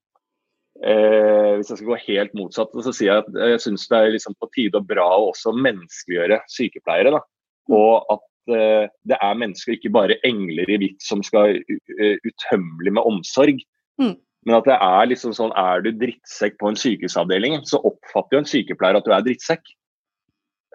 [0.85, 4.15] eh, Hvis jeg skal gå helt motsatt, så sier jeg at jeg syns det er
[4.15, 7.13] liksom på tide og bra å også menneskeliggjøre sykepleiere.
[7.17, 7.21] da.
[7.75, 12.95] Og at eh, det er mennesker, ikke bare engler i hvitt som skal uh, utømmelig
[12.97, 13.61] med omsorg.
[14.01, 14.15] Mm.
[14.47, 18.43] Men at det er liksom sånn, er du drittsekk på en sykehusavdeling, så oppfatter jo
[18.43, 19.73] en sykepleier at du er drittsekk.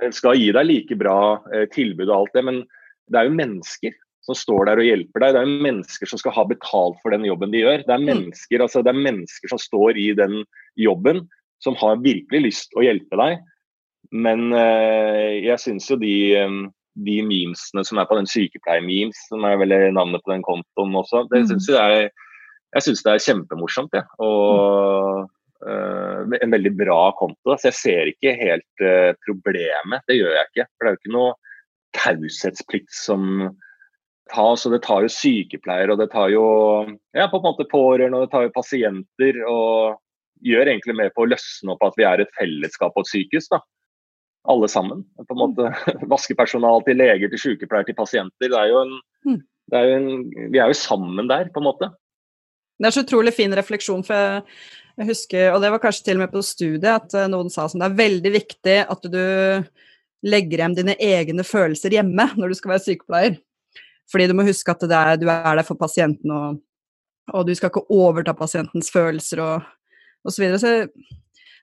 [0.02, 1.18] Jeg skal gi deg like bra
[1.54, 2.64] eh, tilbud og alt det, men
[3.10, 5.34] det er jo mennesker som står der og hjelper deg.
[5.37, 7.84] Det er mennesker som skal ha betalt for den jobben de gjør.
[7.84, 10.40] Det er mennesker, altså, det er mennesker som står i den
[10.80, 11.24] jobben,
[11.64, 13.44] som har virkelig lyst å hjelpe deg.
[14.14, 16.58] Men eh, jeg syns jo de, eh,
[17.04, 21.26] de memesene som er på den sykepleier-memes, som er vel navnet på den kontoen også,
[21.32, 22.10] det syns jeg,
[22.74, 23.96] jeg synes det er kjempemorsomt.
[23.96, 24.04] Ja.
[24.24, 25.24] Og
[25.68, 27.56] eh, en veldig bra konto.
[27.58, 30.04] Så jeg ser ikke helt eh, problemet.
[30.08, 30.68] Det gjør jeg ikke.
[30.72, 31.34] For det er jo ikke noe
[31.94, 33.28] taushetsplikt som
[34.32, 34.62] tas.
[34.62, 36.44] så det tar jo sykepleiere, og det tar jo
[37.14, 39.40] ja, på en måte pårørende, og det tar jo pasienter.
[39.48, 40.00] Og
[40.44, 43.48] gjør egentlig med på å løsne opp at vi er et fellesskap på et sykehus.
[43.52, 43.60] da.
[44.50, 45.04] Alle sammen.
[45.16, 45.72] på en måte
[46.12, 48.50] Vaskepersonal til leger, til sykepleiere, til pasienter.
[48.52, 49.40] Det er jo en, Mm.
[49.72, 50.08] det er jo en,
[50.52, 51.88] vi er jo sammen der, på en måte.
[52.76, 54.42] Det er så utrolig fin refleksjon, for
[54.98, 57.64] jeg, husker, og det var kanskje til og med på studiet, at eh, noen sa
[57.70, 59.24] som det er veldig viktig at du
[60.24, 63.38] legger hjem dine egne følelser hjemme når du skal være sykepleier.
[64.12, 66.60] Fordi du må huske at er, du er der for pasienten, og,
[67.32, 69.54] og du skal ikke overta pasientens følelser og
[70.24, 70.34] osv.
[70.34, 70.58] Så, videre.
[70.60, 70.74] så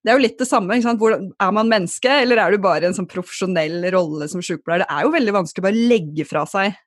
[0.01, 0.77] det er jo litt det samme.
[0.97, 4.85] Hvor, er man menneske, eller er du bare en sånn profesjonell rolle som sykepleier?
[4.85, 6.79] Det er jo veldig vanskelig å bare legge fra seg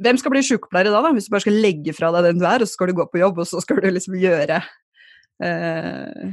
[0.00, 2.46] hvem skal bli sykepleier da, da, hvis du bare skal legge fra deg den du
[2.48, 4.60] er, og så skal du gå på jobb, og så skal du liksom gjøre
[5.44, 6.30] eh...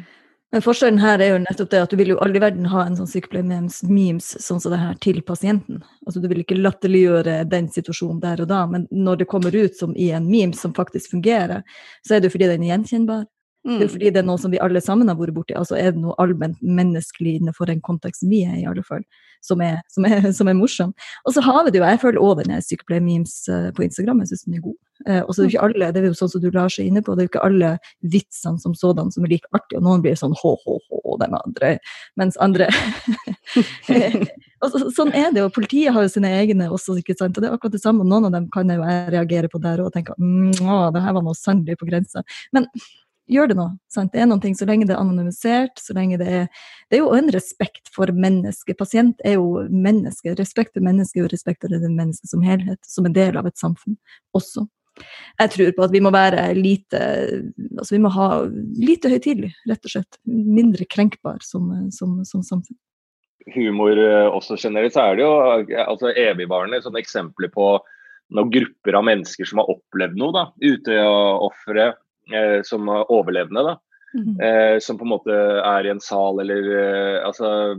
[0.55, 2.86] Men forskjellen her er jo nettopp det at du vil jo aldri i verden ha
[2.88, 5.81] en sånn sykepleier-memes sånn som det her til pasienten.
[6.07, 9.75] Altså Du vil ikke latterliggjøre den situasjonen der og da, men når det kommer ut
[9.75, 11.65] som i en meme som faktisk fungerer,
[12.07, 13.25] så er det jo fordi den er gjenkjennbar.
[13.67, 15.56] Det er fordi det er noe som vi alle sammen har vært borti.
[15.60, 19.03] Altså er det noe allment menneskelig innenfor den konteksten vi er i, alle fall,
[19.43, 20.93] som er, som er, som er morsom.
[21.25, 24.34] Og så har vi det jo, jeg føler òg denne sykepleier-memes eh, på Instagram, jeg
[24.34, 24.77] syns den er god.
[25.06, 26.89] Eh, og så er det ikke alle, det er jo sånn som du lar seg
[26.89, 27.73] inne på, det er jo ikke alle
[28.15, 31.75] vitsene som sådan som er like artige, og noen blir sånn hå-hå-hå, den andre,
[32.19, 32.71] mens andre
[34.63, 35.49] og så, Sånn er det jo.
[35.53, 37.38] Politiet har jo sine egne også, ikke sant.
[37.38, 38.06] Og det er akkurat det samme.
[38.08, 41.17] Noen av dem kan jo jeg reagere på der og tenke mm, å, det her
[41.17, 42.23] var noe sannelig på grensa.
[42.56, 42.67] Men
[43.31, 43.67] gjør det nå.
[43.91, 44.13] Sant?
[44.13, 46.47] Det er noen ting, Så lenge det er anonymisert, så lenge det er
[46.89, 48.77] Det er jo en respekt for mennesket.
[48.79, 50.35] Pasient er jo menneske.
[50.39, 53.57] Respekt for mennesket og respekt for det mennesket som helhet, som en del av et
[53.57, 53.97] samfunn
[54.33, 54.67] også.
[55.37, 56.99] Jeg tror på at vi må være lite
[57.77, 58.29] altså vi må ha
[58.81, 60.19] lite høytidelig, rett og slett.
[60.25, 62.77] Mindre krenkbar som, som, som samfunn.
[63.53, 65.35] Humor eh, også generelt, så er det jo
[65.85, 67.77] altså, evigvarende sånne eksempler på
[68.35, 70.33] noen grupper av mennesker som har opplevd noe.
[70.35, 71.93] da, eh,
[72.63, 73.63] som overlevende.
[73.63, 73.77] da,
[74.15, 77.75] Mm eh, Som på en måte er i en sal eller eh, altså,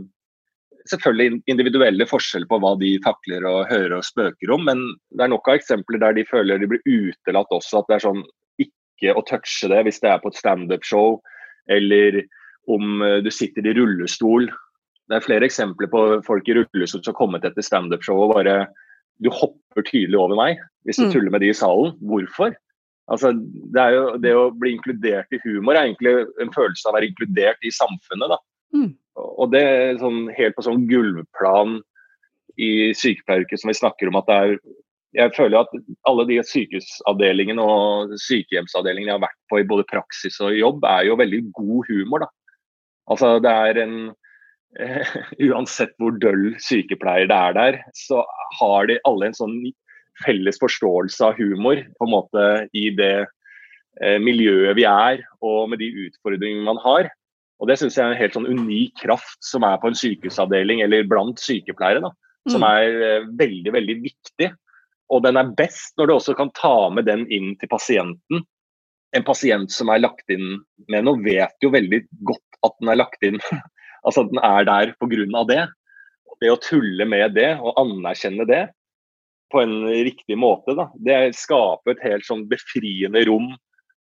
[0.89, 4.79] Selvfølgelig individuelle forskjeller på hva de takler og hører og spøker om, men
[5.11, 7.81] det er nok av eksempler der de føler de blir utelatt også.
[7.81, 8.23] At det er sånn
[8.63, 11.19] ikke å touche det hvis det er på et standup-show,
[11.69, 12.23] eller
[12.71, 14.47] om eh, du sitter i rullestol.
[15.09, 18.67] Det er flere eksempler på folk i rullestol som har kommet etter standup-show og bare
[19.21, 20.57] Du hopper tydelig over meg
[20.87, 21.11] hvis du Mm.
[21.11, 21.93] tuller med de i salen.
[22.01, 22.55] Hvorfor?
[23.09, 23.31] Altså,
[23.73, 27.09] det, jo, det å bli inkludert i humor er egentlig en følelse av å være
[27.09, 28.35] inkludert i samfunnet.
[28.75, 28.91] Mm.
[29.17, 31.79] Og det er sånn, helt på sånn gulvplan
[32.59, 34.61] i sykepleieryrket som vi snakker om at det er
[35.17, 35.71] Jeg føler at
[36.05, 41.07] alle de sykehusavdelingene og sykehjemsavdelingene jeg har vært på i både praksis og jobb, er
[41.07, 42.25] jo veldig god humor.
[42.25, 42.29] da.
[43.09, 43.95] Altså det er en
[44.77, 45.01] Uh,
[45.49, 48.21] Uansett hvor døll sykepleier det er der, så
[48.59, 49.55] har de alle en sånn
[50.25, 52.45] felles forståelse av humor på en måte
[52.77, 53.25] i det
[54.01, 57.09] eh, miljøet vi er, og med de utfordringene man har.
[57.59, 60.81] Og Det syns jeg er en helt sånn unik kraft som er på en sykehusavdeling
[60.85, 62.01] eller blant sykepleiere.
[62.05, 62.11] da,
[62.47, 62.69] Som Mm.
[62.69, 64.51] er eh, veldig, veldig viktig.
[65.11, 68.45] Og den er best når du også kan ta med den inn til pasienten.
[69.13, 72.95] En pasient som er lagt inn med noe, vet jo veldig godt at den er
[73.01, 73.39] lagt inn.
[74.05, 75.43] altså at den er der pga.
[75.49, 75.67] det.
[76.39, 78.69] Det å tulle med det og anerkjenne det
[79.51, 83.51] på en riktig måte, da, det skaper et helt sånn befriende rom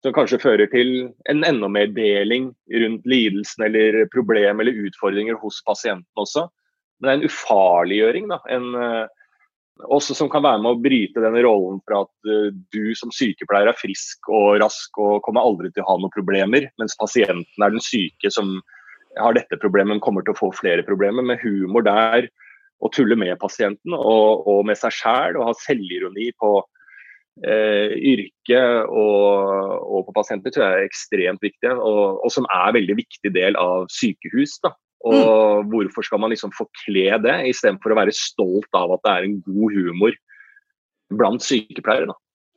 [0.05, 5.61] som kanskje fører til en enda mer deling rundt lidelsen eller problem eller utfordringer hos
[5.65, 6.45] pasienten også.
[6.99, 8.27] Men det er en ufarliggjøring.
[8.29, 9.05] da, en, eh,
[9.91, 13.67] også som kan være med å bryte den rollen fra at uh, du som sykepleier
[13.67, 17.73] er frisk og rask og kommer aldri til å ha noen problemer, mens pasienten er
[17.73, 18.55] den syke som
[19.19, 21.23] har dette problemet, kommer til å få flere problemer.
[21.27, 22.29] Med humor der,
[22.83, 26.51] å tulle med pasienten og, og med seg sjæl, og ha selvironi på
[27.47, 31.71] eh, yrket og, og, på pasienter, tror jeg er ekstremt viktig.
[31.75, 34.59] Og, og som er en veldig viktig del av sykehus.
[34.65, 35.69] da og mm.
[35.69, 39.39] hvorfor skal man liksom forkle det, istedenfor å være stolt av at det er en
[39.45, 40.15] god humor
[41.13, 42.09] blant sykepleiere.
[42.09, 42.15] da.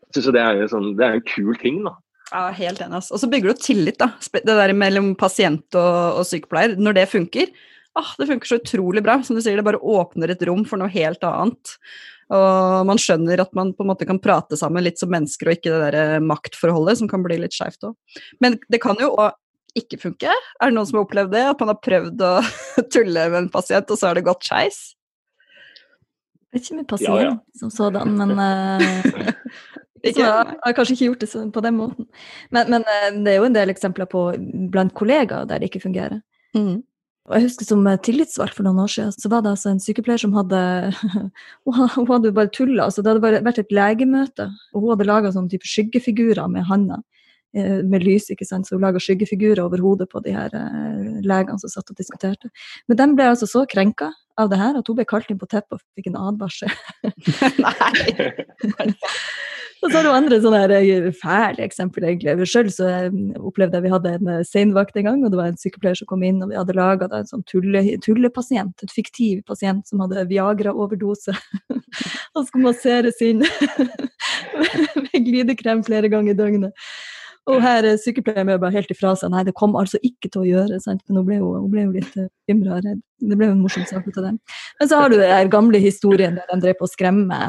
[0.09, 1.83] Jeg synes det er, sånn, det er en kul ting.
[1.85, 1.93] da.
[2.31, 3.03] Ja, Helt enig.
[3.05, 4.15] Og så bygger du tillit, da.
[4.33, 6.79] Det der mellom pasient og, og sykepleier.
[6.81, 7.53] Når det funker,
[7.97, 9.21] ah, det funker så utrolig bra.
[9.25, 11.77] Som du sier, det bare åpner et rom for noe helt annet.
[12.29, 15.57] Og man skjønner at man på en måte kan prate sammen litt som mennesker, og
[15.57, 17.97] ikke det der maktforholdet som kan bli litt skeivt òg.
[18.45, 19.33] Men det kan jo òg
[19.79, 20.33] ikke funke?
[20.33, 21.45] Er det noen som har opplevd det?
[21.53, 22.33] At man har prøvd å
[22.95, 24.81] tulle med en pasient, og så har det gått skeis?
[26.57, 27.61] Ikke med pasient ja, ja.
[27.61, 29.33] som sådan, men uh,
[30.05, 32.09] jeg har kanskje ikke gjort det på den måten.
[32.55, 34.31] Men, men uh, det er jo en del eksempler på
[34.73, 36.21] blant kollegaer der det ikke fungerer.
[36.57, 36.81] Mm.
[37.29, 40.23] Og jeg husker Som tillitsvalgt for noen år siden, så var det altså en sykepleier
[40.23, 40.63] som hadde
[41.69, 42.89] Hun hadde jo bare tulla.
[42.89, 46.67] Altså det hadde bare vært et legemøte, og hun hadde laga sånne type skyggefigurer med
[46.69, 47.03] handa.
[47.57, 51.21] Eh, med lys, ikke sant, så hun laga skyggefigurer over hodet på de her uh,
[51.25, 52.51] legene som satt og diskuterte.
[52.89, 55.49] Men de ble altså så krenka av det her at hun ble kalt inn på
[55.49, 56.73] teppet og fikk en advarsel.
[57.65, 58.93] Nei!
[59.83, 62.49] og så har du andre sånne eh, fæle eksempler, egentlig.
[62.51, 62.89] Sjøl så
[63.39, 66.25] opplevde jeg vi hadde en seinvakt en gang, og det var en sykepleier som kom
[66.27, 71.37] inn, og vi hadde laga en sånn tulle, tullepasient, et fiktiv pasient som hadde Viagra-overdose.
[72.35, 73.45] Han skulle masseres inn
[75.05, 76.91] med glidekrem flere ganger i døgnet.
[77.49, 79.33] Og her er sykepleieren bare helt ifra seg.
[79.33, 80.81] Nei, det kom altså ikke til å gjøre.
[80.85, 81.01] Sant?
[81.09, 83.03] Men hun ble jo, hun ble jo litt bekymra og redd.
[83.25, 84.39] Det ble jo en morsom sak ut av den.
[84.81, 87.41] Men så har du den gamle historien der de drev på å skremme,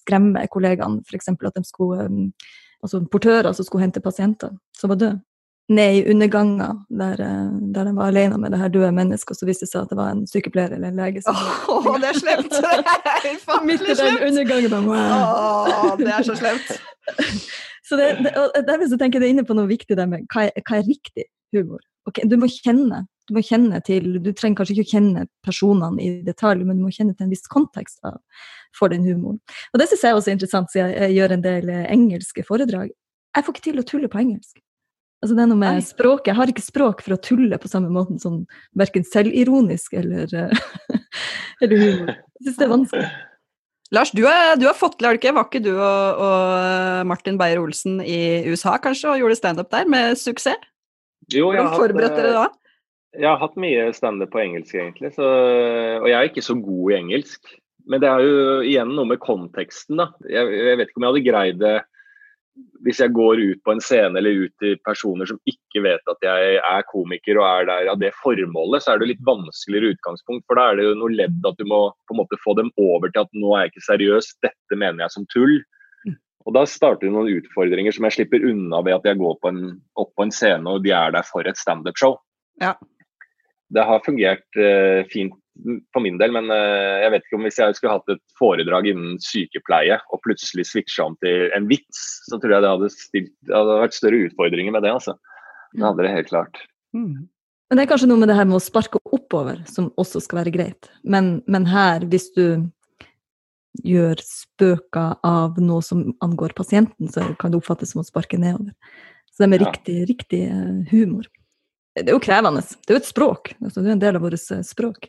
[0.00, 1.00] skremme kollegaene.
[1.08, 1.32] F.eks.
[1.32, 2.08] at de skulle
[2.82, 5.20] altså portører som skulle hente pasienter som var døde.
[5.72, 7.20] Ned i underganger der,
[7.72, 9.92] der de var alene med det her døde mennesket, og så viste det seg at
[9.92, 11.22] det var en sykepleier eller en lege.
[11.22, 11.38] Som
[11.70, 12.56] oh, det er slemt!
[13.68, 15.70] Midt i den undergangen bare wow.
[15.92, 16.74] oh, Det er så slemt.
[17.92, 18.32] Så det, det,
[18.64, 20.78] derfor så tenker jeg det er inne på noe viktig der med hva er, hva
[20.78, 21.82] er riktig humor.
[22.08, 23.02] Okay, du må kjenne.
[23.28, 26.86] Du må kjenne til, du trenger kanskje ikke å kjenne personene i detalj, men du
[26.86, 28.16] må kjenne til en viss kontekst av,
[28.74, 29.38] for den humoren.
[29.70, 32.94] Og Det syns jeg også er interessant, siden jeg, gjør en del eh, engelske foredrag.
[33.36, 34.56] Jeg får ikke til å tulle på engelsk.
[35.22, 36.32] Altså det er noe med språket.
[36.32, 38.40] Jeg har ikke språk for å tulle på samme måten som
[38.80, 41.04] verken selvironisk eller, eh,
[41.62, 42.16] eller humor.
[42.40, 43.12] Jeg syns det er vanskelig.
[43.92, 45.34] Lars, du har, du har fått til, ikke?
[45.36, 50.16] Var ikke du og, og Martin Beyer-Olsen i USA kanskje, og gjorde standup der med
[50.16, 50.68] suksess?
[51.32, 52.46] Jo, jeg har, hatt, dere da?
[53.14, 55.12] jeg har hatt mye standup på engelsk, egentlig.
[55.14, 55.26] Så,
[56.00, 57.52] og jeg er ikke så god i engelsk.
[57.90, 60.08] Men det er jo igjen noe med konteksten, da.
[60.30, 61.76] Jeg, jeg vet ikke om jeg hadde greid det
[62.84, 66.26] hvis jeg går ut på en scene eller ut til personer som ikke vet at
[66.26, 70.44] jeg er komiker og er der av det formålet, så er det litt vanskeligere utgangspunkt.
[70.48, 72.72] For da er det jo noe ledd at du må på en måte få dem
[72.82, 75.56] over til at nå er jeg ikke seriøs, dette mener jeg som tull.
[76.04, 76.18] Mm.
[76.44, 79.52] Og Da starter det noen utfordringer som jeg slipper unna ved at jeg går på
[79.52, 79.62] en,
[80.02, 82.18] opp på en scene og de er der for et standup-show.
[82.60, 82.74] Ja.
[83.72, 85.38] Det har fungert eh, fint
[85.92, 88.88] for min del, men uh, jeg vet ikke om hvis jeg skulle hatt et foredrag
[88.88, 93.34] innen sykepleie og plutselig switcha om til en vits, så tror jeg det hadde, stilt,
[93.50, 94.94] hadde vært større utfordringer med det.
[94.96, 95.16] altså.
[95.72, 96.62] Det hadde det helt klart.
[96.96, 97.28] Mm.
[97.72, 100.42] Men det er kanskje noe med det her med å sparke oppover som også skal
[100.42, 100.90] være greit.
[101.08, 102.66] Men, men her, hvis du
[103.80, 108.74] gjør spøker av noe som angår pasienten, så kan det oppfattes som å sparke nedover.
[109.32, 111.28] Så det er med riktig, riktig eh, humor.
[111.96, 112.60] Det er jo krevende.
[112.60, 113.54] Det er jo et språk.
[113.62, 115.08] Altså, det er en del av vårt eh, språk.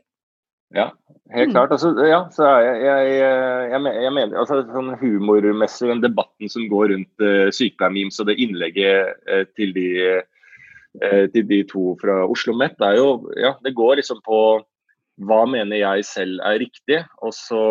[0.74, 0.90] Ja,
[1.34, 1.54] helt mm.
[1.54, 1.72] klart.
[1.72, 6.90] Altså, ja, så jeg, jeg, jeg, jeg mener altså, sånn humormessig den debatten som går
[6.94, 9.88] rundt uh, sykepleiermemes og det innlegget uh, til, de,
[11.04, 14.44] uh, til de to fra Oslo Met, er jo Ja, det går liksom på
[15.22, 17.64] hva mener jeg selv er riktig, og så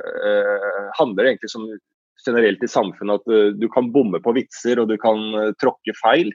[0.00, 1.68] uh, handler det egentlig som
[2.22, 5.18] generelt i samfunnet at du kan bomme på vitser og du kan
[5.58, 6.30] tråkke feil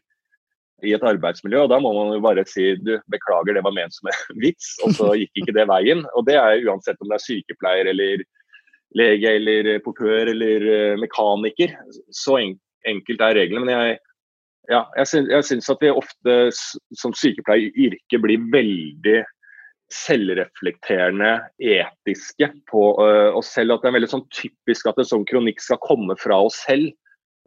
[0.86, 1.64] i et arbeidsmiljø.
[1.64, 4.76] og Da må man jo bare si du, beklager, det var ment som en vits,
[4.86, 6.04] og så gikk ikke det veien.
[6.16, 8.26] Og det er uansett om det er sykepleier eller
[8.98, 11.74] lege eller portør eller eh, mekaniker.
[12.14, 13.66] Så enkelt er reglene.
[13.66, 13.98] Men jeg,
[14.72, 16.38] ja, jeg, syns, at vi ofte
[17.00, 19.24] som sykepleier, yrket blir veldig
[19.94, 23.78] selvreflekterende, etiske på uh, oss selv.
[23.78, 26.92] At det er veldig sånn typisk at en sånn kronikk skal komme fra oss selv.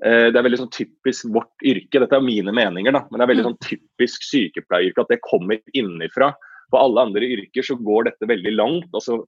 [0.05, 3.27] Eh, det er veldig sånn typisk vårt yrke, dette er mine meninger, da, men det
[3.27, 3.51] er veldig mm.
[3.51, 6.33] sånn typisk sykepleieryrke at det kommer innenfra.
[6.71, 8.91] For alle andre yrker så går dette veldig langt.
[8.95, 9.21] og så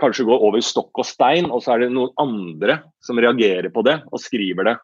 [0.00, 3.84] kanskje går over stokk og stein, og så er det noen andre som reagerer på
[3.86, 4.76] det og skriver det.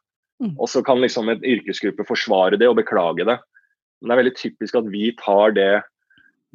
[0.43, 0.55] Mm.
[0.55, 3.39] Og så kan liksom en yrkesgruppe forsvare det og beklage det.
[3.99, 5.73] Men det er veldig typisk at vi tar det,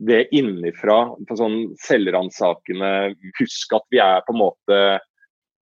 [0.07, 2.93] det innifra på sånn selvransakende
[3.41, 4.79] Husk at vi er på en måte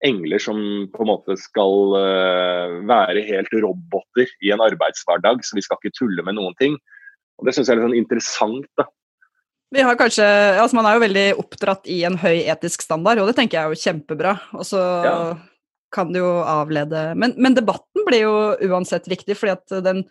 [0.06, 0.56] engler som
[0.92, 5.96] på en måte skal eh, være helt roboter i en arbeidshverdag, så vi skal ikke
[5.98, 6.78] tulle med noen ting.
[7.40, 8.66] Og Det syns jeg er litt sånn interessant.
[8.80, 8.86] da.
[9.70, 10.26] Vi har kanskje,
[10.58, 13.64] altså Man er jo veldig oppdratt i en høy etisk standard, og det tenker jeg
[13.64, 14.34] er jo kjempebra.
[14.58, 15.38] Og så Ja.
[15.92, 18.36] kan det jo avlede men, men debatten blir jo
[18.70, 20.04] uansett viktig, fordi at den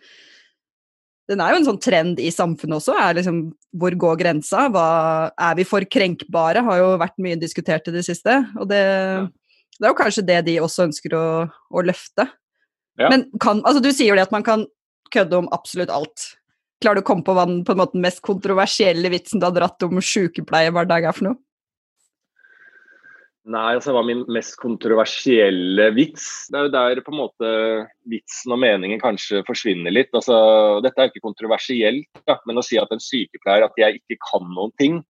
[1.30, 2.96] den er jo en sånn trend i samfunnet også.
[2.98, 4.66] er liksom, Hvor går grensa?
[4.68, 6.64] Hva, er vi for krenkbare?
[6.66, 8.34] Har jo vært mye diskutert i det siste.
[8.58, 9.30] Og det,
[9.80, 12.28] det er jo kanskje det de også ønsker å, å løfte.
[13.00, 13.08] Ja.
[13.08, 14.66] Men kan, altså du sier jo det at man kan
[15.14, 16.26] kødde om absolutt alt.
[16.84, 19.56] Klarer du å komme på hva den, på en måte, mest kontroversielle vitsen du har
[19.56, 21.40] dratt om sykepleierhverdag hver dag er for noe?
[23.50, 27.52] Nei, altså hva min mest kontroversielle vits Det er jo der på en måte
[28.12, 30.12] vitsen og meningen kanskje forsvinner litt.
[30.12, 30.36] Altså,
[30.84, 34.44] dette er ikke kontroversielt, da, men å si at en sykepleier at jeg ikke kan
[34.52, 35.00] noen ting.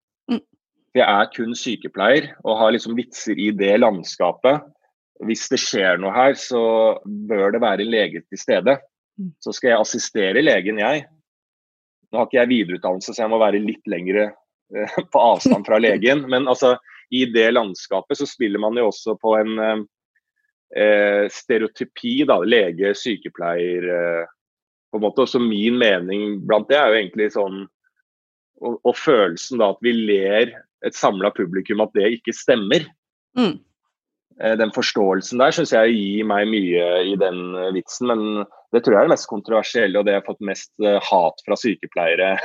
[0.91, 0.99] Mm.
[0.99, 4.61] Jeg er kun sykepleier og har liksom vitser i det landskapet.
[5.23, 8.77] Hvis det skjer noe her, så bør det være lege til stede.
[9.19, 9.31] Mm.
[9.39, 11.05] Så skal jeg assistere legen, jeg.
[12.11, 14.31] Nå har ikke jeg videreutdannelse, så jeg må være litt lengre
[14.75, 16.25] eh, på avstand fra legen.
[16.29, 16.75] Men altså,
[17.11, 19.85] i det landskapet så spiller man jo også på en
[20.75, 24.25] eh, stereotypi, da, lege, sykepleier eh,
[24.91, 25.23] på en måte.
[25.23, 27.63] Også min mening blant det er jo egentlig sånn
[28.61, 30.51] Og, og følelsen da at vi ler
[30.87, 32.87] et samla publikum at det ikke stemmer.
[33.37, 33.59] Mm.
[34.41, 38.83] Eh, den forståelsen der syns jeg gir meg mye i den eh, vitsen, men det
[38.83, 41.57] tror jeg er det mest kontroversielle, og det jeg har fått mest eh, hat fra
[41.59, 42.29] sykepleiere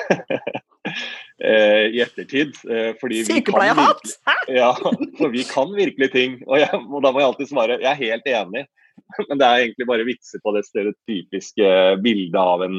[1.36, 2.54] i ettertid.
[2.56, 4.02] Sykepleierhat!
[4.02, 4.70] virkelig- Ja,
[5.18, 6.36] for vi kan virkelig ting.
[6.46, 8.62] Og, jeg, og da må jeg alltid svare jeg er helt enig.
[9.28, 11.68] Men det er egentlig bare vitser på det stereotypiske
[12.04, 12.78] bildet av en,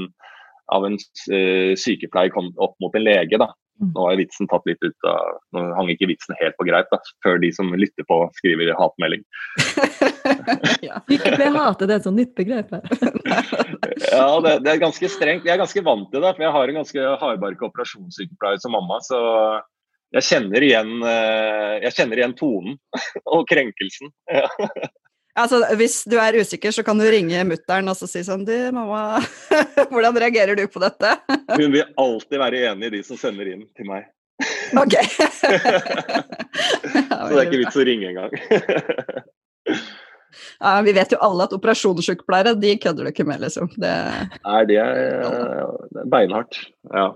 [0.73, 0.97] av en
[1.77, 3.39] sykepleier opp mot en lege.
[3.39, 3.51] da.
[3.77, 3.91] Mm.
[3.93, 6.97] Nå er vitsen tatt litt ut av Nå hang ikke vitsen helt på greip, da,
[7.21, 9.21] før de som lytter på skriver hatmelding.
[10.87, 11.03] ja.
[11.05, 12.87] Sykepleierhat, er det et sånt nytt begrep her?
[14.07, 15.45] Ja, det, det er ganske strengt.
[15.45, 18.99] Jeg er ganske vant til det, for jeg har en ganske hardbarka operasjonssykepleier som mamma.
[19.03, 19.17] Så
[20.15, 22.77] jeg kjenner igjen, eh, jeg kjenner igjen tonen
[23.33, 24.13] og krenkelsen.
[25.37, 28.55] Altså, hvis du er usikker, så kan du ringe mutter'n og så si sånn Du,
[28.73, 29.21] mamma,
[29.91, 31.13] hvordan reagerer du på dette?
[31.53, 34.09] Hun vil alltid være enig i de som sender inn til meg.
[34.77, 34.97] Ok.
[36.57, 38.35] Så det er ikke vits å ringe engang.
[40.59, 43.69] Ja, vi vet jo alle at operasjonssykepleiere, de kødder du ikke med, liksom.
[43.79, 43.93] Det,
[44.43, 46.59] Nei, det er, er beinhardt.
[46.91, 47.07] Ja.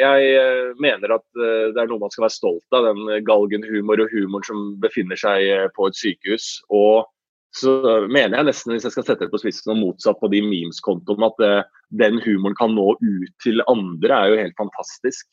[0.00, 4.02] Jeg eh, mener at eh, det er noe man skal være stolt av, den galgenhumor
[4.02, 6.48] og humoren som befinner seg eh, på et sykehus.
[6.74, 7.06] Og
[7.54, 7.72] så
[8.10, 11.30] mener jeg nesten, hvis jeg skal sette det på spissen og motsatt på de memes-kontoene,
[11.30, 15.28] at eh, den humoren kan nå ut til andre, er jo helt fantastisk.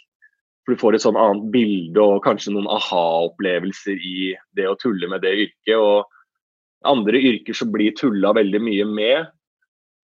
[0.62, 5.10] For Du får et sånn annet bilde og kanskje noen aha-opplevelser i det å tulle
[5.10, 5.78] med det yrket.
[5.80, 6.06] og
[6.86, 9.32] Andre yrker som blir tulla veldig mye med,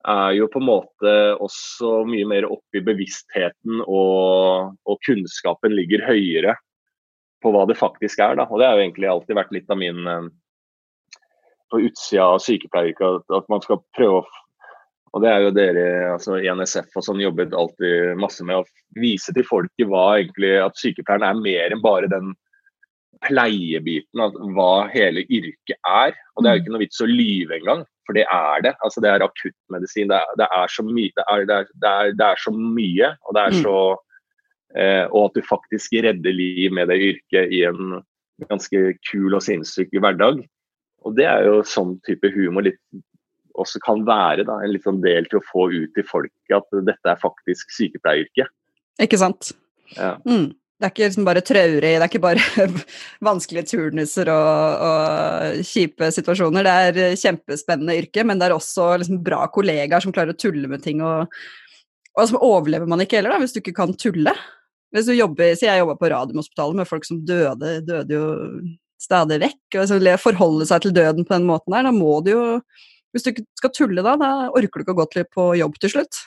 [0.07, 6.05] er jo på en måte også mye mer oppe i bevisstheten, og, og kunnskapen ligger
[6.07, 6.55] høyere
[7.43, 8.39] på hva det faktisk er.
[8.39, 8.47] Da.
[8.49, 10.29] Og Det har jo egentlig alltid vært litt av min eh,
[11.71, 14.27] på utsida av sykepleieryrket, at, at man skal prøve å
[15.15, 18.65] og det er jo dere altså NSF og sånn jobbet alltid masse med å
[19.01, 22.33] vise til folket hva egentlig at sykepleieren er mer enn bare den
[23.25, 26.17] pleiebiten av hva hele yrket er.
[26.35, 28.73] Og det er jo ikke noe vits å lyve engang, for det er det.
[28.85, 30.11] Altså Det er akuttmedisin.
[30.11, 30.49] Det det
[31.81, 33.61] det er, det er så mye, og det er Mm.
[33.63, 33.77] så
[34.75, 38.03] eh, Og at du faktisk redder liv med det yrket i en
[38.49, 40.45] ganske kul og sinnssyk hverdag.
[41.05, 42.81] Og det er jo sånn type humor litt
[43.57, 47.11] også kan være da, en sånn del til å få ut til folket at dette
[47.11, 48.53] er faktisk sykepleieryrket.
[49.01, 49.51] ikke sant?
[49.95, 50.15] Ja.
[50.27, 50.53] Mm.
[50.77, 52.65] Det er ikke liksom bare traurig, det er ikke bare
[53.27, 56.67] vanskelige turnuser og, og kjipe situasjoner.
[56.67, 56.73] Det
[57.07, 60.83] er kjempespennende yrke, men det er også liksom bra kollegaer som klarer å tulle med
[60.85, 61.01] ting.
[61.01, 61.33] Og,
[62.13, 64.35] og så overlever man ikke heller, da, hvis du ikke kan tulle.
[64.93, 68.27] Hvis du jobber, så Jeg jobba på Radiumhospitalet med folk som døde, døde jo
[69.01, 69.79] stadig vekk.
[69.81, 71.87] og Forholde seg til døden på den måten der.
[71.87, 72.45] Da må du jo
[73.15, 75.77] Hvis du ikke skal tulle da, da orker du ikke å gå til på jobb
[75.81, 76.17] til slutt.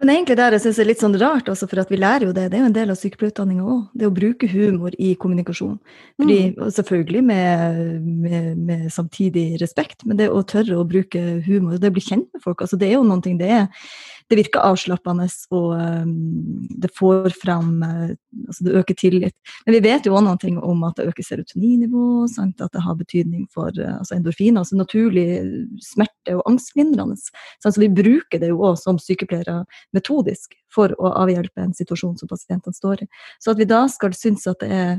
[0.00, 2.26] Men egentlig der jeg synes det er litt sånn rart, også, for at vi lærer
[2.26, 2.48] jo det.
[2.50, 3.82] Det er jo en del av sykepleierutdanninga òg.
[3.94, 5.76] Det å bruke humor i kommunikasjon.
[6.20, 6.64] Fordi, mm.
[6.78, 7.78] selvfølgelig med,
[8.24, 12.26] med, med samtidig respekt, men det å tørre å bruke humor, det å bli kjent
[12.34, 13.68] med folk, altså det er jo noen ting det er
[14.30, 16.12] det virker avslappende, og um,
[16.80, 18.12] det får fram uh,
[18.46, 19.34] altså Det øker tillit.
[19.66, 22.60] Men vi vet jo også noen ting om at det øker serotoninivå, sant?
[22.64, 25.26] at det har betydning for uh, altså endorfiner, altså naturlig
[25.84, 27.18] smerte- og angstlindrende.
[27.60, 29.62] Så vi bruker det jo også som sykepleiere
[29.96, 33.10] metodisk for å avhjelpe en situasjon som pasientene står i.
[33.42, 34.94] Så at vi da skal synes at det er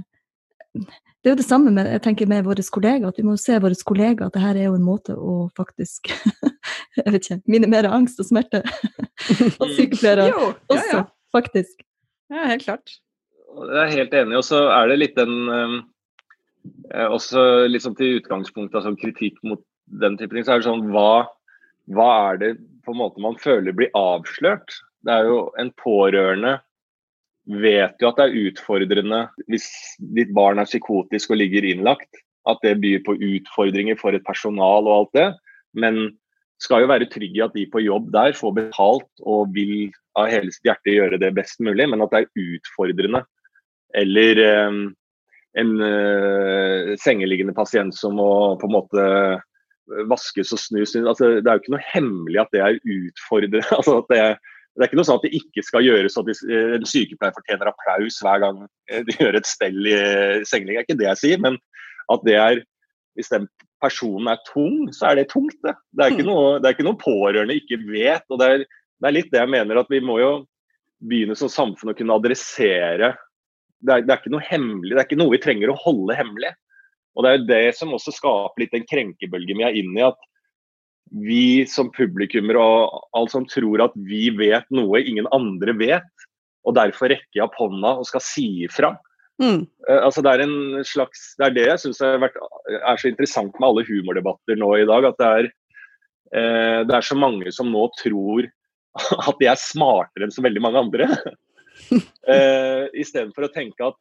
[0.75, 3.55] det er jo det samme med, jeg tenker med våre kollegaer, at vi må se
[3.63, 6.11] våre kollegaer at det her er jo en måte å faktisk
[6.99, 8.61] jeg vet ikke, minimere angst og smerte.
[9.61, 11.01] og sykepleiere Jo, ja, også,
[11.35, 11.81] faktisk.
[12.31, 12.97] ja, helt klart.
[13.55, 14.37] Jeg er helt enig.
[14.39, 15.75] Og så er det litt den um,
[16.91, 19.63] eh, Også litt sånn til utgangspunktet, altså kritikk mot
[20.01, 20.45] den type ting.
[20.45, 21.25] Så er det sånn hva,
[21.95, 22.51] hva er det
[22.85, 24.77] på en måte man føler blir avslørt?
[25.05, 26.57] Det er jo en pårørende
[27.45, 29.21] vet jo at det er utfordrende
[29.51, 29.67] hvis
[30.17, 32.09] ditt barn er psykotisk og ligger innlagt.
[32.49, 35.29] At det byr på utfordringer for et personal og alt det.
[35.73, 36.17] Men
[36.61, 40.29] skal jo være trygg i at de på jobb der får betalt og vil av
[40.31, 43.25] hele sitt hjerte gjøre det best mulig, men at det er utfordrende.
[43.95, 44.77] Eller eh,
[45.59, 48.29] en eh, sengeliggende pasient som må
[48.61, 49.09] på en måte
[50.09, 50.95] vaskes og snus.
[50.95, 53.63] Altså, det er jo ikke noe hemmelig at det er utfordrende.
[53.77, 54.21] Altså, at det,
[54.75, 57.71] det er ikke noe sånn at det ikke skal gjøres at eh, en sykepleier fortjener
[57.71, 59.99] applaus hver gang eh, de gjør et stell i
[60.47, 60.75] sengeligg.
[60.75, 61.59] Det er ikke det jeg sier, men
[62.11, 62.63] at det er
[63.15, 63.45] hvis den
[63.79, 65.55] personen er tung, så er det tungt.
[65.63, 66.31] Det, det, er, ikke Mm.
[66.31, 68.25] noe, det er ikke noe pårørende ikke vet.
[68.29, 70.33] og det er, det er litt det jeg mener at vi må jo
[71.05, 73.13] begynne som samfunn å kunne adressere
[73.85, 76.15] det er, det er ikke noe hemmelig, det er ikke noe vi trenger å holde
[76.17, 76.51] hemmelig.
[77.15, 80.07] Og Det er jo det som også skaper litt den krenkebølgen vi er inne i.
[80.07, 80.17] At
[81.11, 86.25] vi som publikummer og alle som tror at vi vet noe ingen andre vet,
[86.65, 88.95] og derfor rekker jeg opp hånda og skal si ifra.
[89.41, 89.65] Mm.
[89.89, 93.67] Eh, altså det er en slags, det er det jeg syns er så interessant med
[93.67, 95.09] alle humordebatter nå i dag.
[95.11, 95.49] At det er,
[96.33, 98.47] eh, det er så mange som nå tror
[99.29, 101.09] at de er smartere enn så veldig mange andre.
[102.33, 103.99] eh, Istedenfor å tenke at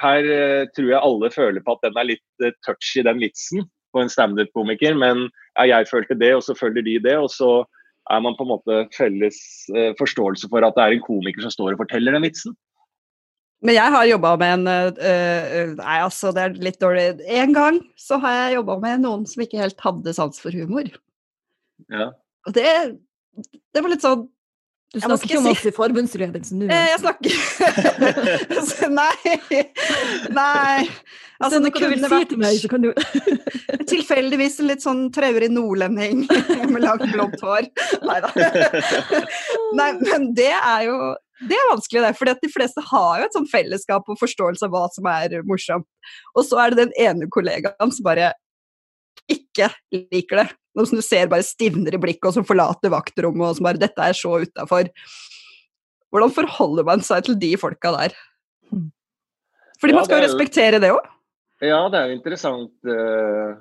[0.00, 3.66] her eh, tror jeg alle føler på at den er litt eh, touchy, den vitsen
[3.92, 4.96] på en standup-komiker.
[4.96, 5.26] Men
[5.68, 7.16] jeg følte det, og så føler de det.
[7.18, 7.50] Og så
[8.10, 9.38] er man på en måte felles
[9.76, 12.56] eh, forståelse for at det er en komiker som står og forteller den vitsen.
[13.60, 17.20] Men jeg har jobba med en øh, Nei, altså, det er litt dårlig.
[17.28, 20.88] En gang så har jeg jobba med noen som ikke helt hadde sans for humor.
[21.92, 22.08] Ja.
[22.48, 22.70] Og det,
[23.44, 24.24] det var litt sånn
[24.90, 26.66] Du snakker ikke om oss i forbundsledelsen nå?
[26.74, 29.36] eh, Jeg snakker Nei.
[30.34, 30.88] Nei.
[31.40, 32.90] Altså, det kunne si vært til meg, så kan du
[33.92, 36.26] tilfeldigvis en litt sånn traurig nordlending
[36.74, 37.70] med langt, blondt hår.
[38.04, 38.32] Nei da.
[39.78, 40.98] Nei, men det er jo
[41.48, 42.12] det er vanskelig, det.
[42.18, 45.86] For de fleste har jo et sånn fellesskap og forståelse av hva som er morsomt.
[46.36, 48.34] Og så er det den ene kollegaen som bare
[49.32, 50.48] ikke liker det.
[50.76, 53.80] Noe som du ser bare stivner i blikket, og som forlater vaktrommet, og som bare
[53.80, 54.90] 'Dette er så utafor'.
[56.10, 58.14] Hvordan forholder man seg til de folka der?
[59.80, 61.06] Fordi Ja, man skal jo er respektere det òg.
[61.62, 62.72] Ja, det er jo interessant.
[62.86, 63.56] eh,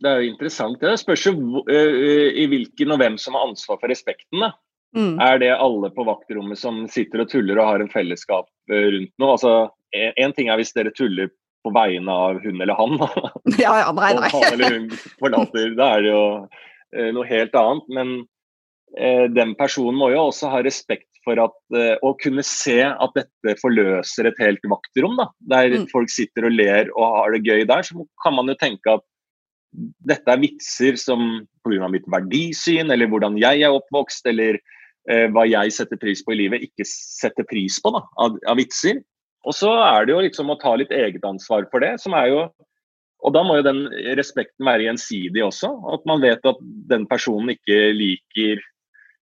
[0.00, 0.80] Det er jo interessant.
[0.80, 4.40] Det spørs jo eh, i hvilken og hvem som har ansvar for respekten.
[4.40, 4.52] da.
[4.96, 5.20] Mm.
[5.20, 9.12] Er det alle på vaktrommet som sitter og tuller og har en fellesskap eh, rundt
[9.18, 9.34] noe?
[9.36, 11.30] Altså, en ting er hvis dere tuller
[11.64, 12.98] på vegne av hun eller han.
[13.64, 14.30] Ja, ja, nei, og nei.
[14.34, 14.86] han eller hun
[15.20, 15.74] forlater.
[15.78, 16.22] Da er det jo
[16.94, 17.90] eh, noe helt annet.
[17.96, 18.14] Men
[18.98, 23.14] eh, den personen må jo også ha respekt for at, eh, å kunne se at
[23.16, 25.16] dette forløser et helt vaktrom.
[25.20, 25.88] Da, der Mm.
[25.92, 27.82] folk sitter og ler og har det gøy der.
[27.82, 29.04] Så kan man jo tenke at
[30.06, 31.88] dette er vitser som pga.
[31.90, 34.60] mitt verdisyn, eller hvordan jeg er oppvokst, eller
[35.10, 38.56] eh, hva jeg setter pris på i livet, ikke setter pris på da, av, av
[38.60, 39.00] vitser.
[39.44, 42.30] Og så er det jo liksom å ta litt eget ansvar for det, som er
[42.32, 42.44] jo
[43.24, 43.86] Og da må jo den
[44.18, 45.70] respekten være gjensidig også.
[45.94, 46.58] At man vet at
[46.90, 48.58] den personen ikke liker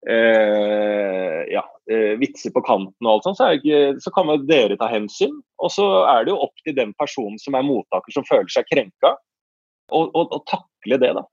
[0.08, 4.38] eh, ja, eh, vitser på kanten og alt sånt, så, er ikke, så kan jo
[4.48, 5.36] dere ta hensyn.
[5.60, 8.72] Og så er det jo opp til den personen som er mottaker, som føler seg
[8.72, 9.18] krenka,
[9.92, 11.26] å takle det, da.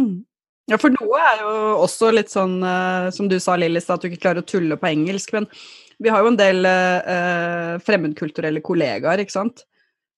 [0.00, 0.24] Mm.
[0.66, 1.50] Ja, for noe er jo
[1.84, 4.88] også litt sånn, eh, som du sa, Lillis, at du ikke klarer å tulle på
[4.90, 5.30] engelsk.
[5.36, 5.46] Men
[6.02, 9.64] vi har jo en del eh, fremmedkulturelle kollegaer, ikke sant.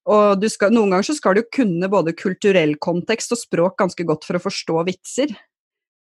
[0.09, 4.07] Og du skal, noen ganger så skal du kunne både kulturell kontekst og språk ganske
[4.09, 5.35] godt for å forstå vitser.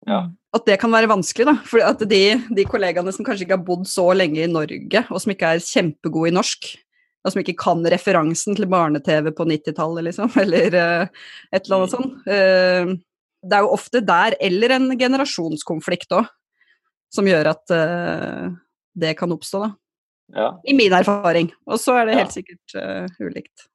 [0.09, 0.26] Ja.
[0.53, 1.55] At det kan være vanskelig, da.
[1.68, 2.24] For at de,
[2.57, 5.64] de kollegaene som kanskje ikke har bodd så lenge i Norge, og som ikke er
[5.64, 6.74] kjempegode i norsk,
[7.24, 11.95] og som ikke kan referansen til barne-TV på 90-tallet, liksom, eller eh, et eller annet
[11.95, 12.18] sånt.
[12.28, 12.95] eh,
[13.43, 16.28] det er jo ofte der, eller en generasjonskonflikt òg,
[17.14, 18.53] som gjør at eh,
[18.94, 19.72] det kan oppstå, da.
[20.34, 20.50] Ja.
[20.64, 21.52] I min erfaring.
[21.70, 23.68] Og så er det helt sikkert uh, ulikt.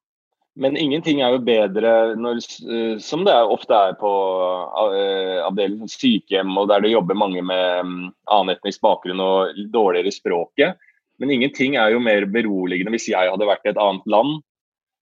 [0.59, 5.87] Men ingenting er jo bedre når, eh, som det er, ofte er på uh, avdeling
[5.87, 7.93] sykehjem, og der det jobber mange med um,
[8.27, 10.81] annen etnisk bakgrunn og dårligere språket.
[11.23, 14.41] Men ingenting er jo mer beroligende hvis jeg hadde vært i et annet land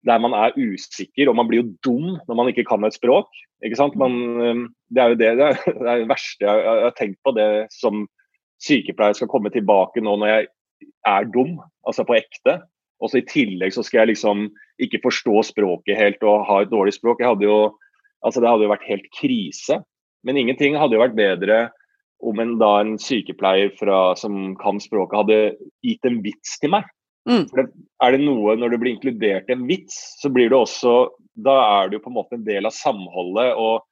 [0.07, 3.27] der man er usikker, og man blir jo dum når man ikke kan et språk.
[3.61, 3.99] ikke sant?
[3.99, 7.19] Man, um, det er jo det, det, er, det, er verste jeg, jeg, har tenkt
[7.27, 8.05] på det som
[8.61, 10.49] sykepleier skal komme tilbake nå når jeg
[11.07, 11.57] er dum,
[11.87, 12.59] altså på ekte.
[13.01, 14.47] Og så I tillegg så skal jeg liksom
[14.81, 17.21] ikke forstå språket helt og ha et dårlig språk.
[17.21, 17.73] Jeg hadde jo,
[18.25, 19.81] altså Det hadde jo vært helt krise.
[20.25, 21.61] Men ingenting hadde jo vært bedre
[22.21, 25.39] om en, da en sykepleier fra, som kan språket, hadde
[25.85, 26.85] gitt en vits til meg.
[27.29, 27.47] Mm.
[27.49, 27.67] For det,
[28.01, 31.53] er det noe Når du blir inkludert i en vits, så blir du også Da
[31.53, 33.53] er du på en måte en del av samholdet.
[33.53, 33.85] og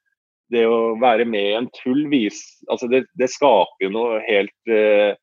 [0.54, 2.42] det å være med i en tull vis,
[2.72, 5.14] altså det, det, skaper jo noe helt eh,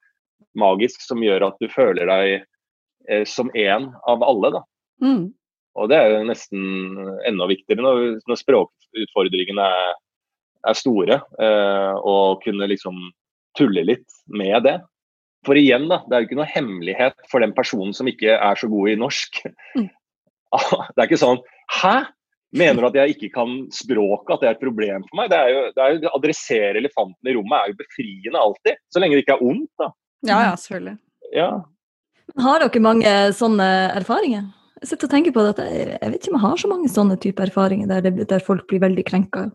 [0.58, 2.32] magisk som gjør at du føler deg
[3.10, 4.52] eh, som en av alle.
[4.58, 4.62] da.
[5.04, 5.26] Mm.
[5.76, 6.64] Og det er jo nesten
[7.28, 9.96] enda viktigere når, når språkutfordringene er,
[10.70, 11.20] er store.
[11.42, 13.10] Eh, og kunne liksom
[13.58, 14.78] tulle litt med det.
[15.46, 18.58] For igjen, da, det er jo ikke noe hemmelighet for den personen som ikke er
[18.58, 19.42] så god i norsk.
[19.78, 19.90] Mm.
[20.94, 21.40] Det er ikke sånn
[21.74, 22.06] Hæ?
[22.56, 25.30] Mener du at jeg ikke kan språket, at det er et problem for meg?
[25.32, 28.80] Det er jo, det er jo Adressere elefanten i rommet er jo befriende alltid.
[28.92, 29.90] Så lenge det ikke er ondt, da.
[30.26, 30.96] Ja, ja, selvfølgelig.
[31.36, 31.50] Ja.
[32.42, 34.48] Har dere mange sånne erfaringer?
[34.82, 36.90] Jeg sitter og tenker på det, jeg, jeg vet ikke om jeg har så mange
[36.92, 39.46] sånne typer erfaringer der, det, der folk blir veldig krenka.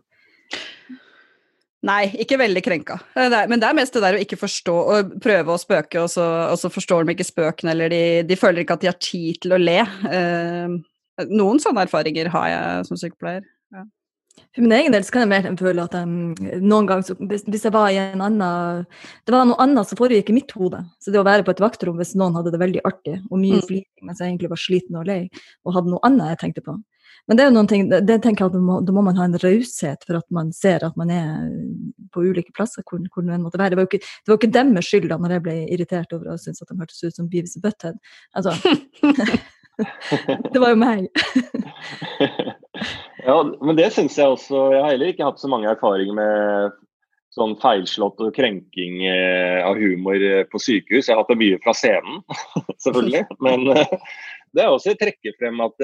[1.86, 2.96] Nei, ikke veldig krenka.
[3.16, 6.26] Men det er mest det der å ikke forstå og prøve å spøke, og så,
[6.52, 9.40] og så forstår de ikke spøken, eller de, de, føler ikke at de har tid
[9.42, 9.80] til å le.
[11.30, 13.44] Noen sånne erfaringer har jeg som sykepleier.
[13.74, 13.84] Ja.
[14.52, 17.44] For min egen del så kan jeg mer føle at jeg, noen ganger så, hvis,
[17.64, 18.86] jeg var i en annen
[19.26, 20.80] Det var noe annet som foregikk i mitt hode.
[21.00, 23.60] Så det å være på et vaktrom hvis noen hadde det veldig artig og mye
[23.60, 23.66] mm.
[23.68, 25.20] fliring mens jeg egentlig var sliten og lei
[25.66, 26.78] og hadde noe annet jeg tenkte på.
[27.30, 29.28] Men det er jo noen ting, det, tenker jeg at må, da må man ha
[29.28, 31.52] en raushet for at man ser at man er
[32.12, 33.74] på ulike plasser hvor, hvor det måtte være.
[33.74, 36.32] Det var jo ikke, det var ikke deres skyld da når jeg ble irritert over
[36.32, 38.00] å synes at de hørtes ut som Beavis og Butthead.
[38.34, 38.56] Altså,
[40.52, 41.08] det var jo meg.
[43.28, 44.68] ja, men det syns jeg også.
[44.74, 46.80] Jeg har heller ikke hatt så mange erfaringer med
[47.32, 51.08] sånn feilslått og krenking eh, av humor eh, på sykehus.
[51.08, 52.20] Jeg har hatt det mye fra scenen,
[52.84, 53.24] selvfølgelig.
[53.44, 53.94] Men eh,
[54.52, 55.80] det er også å trekke frem at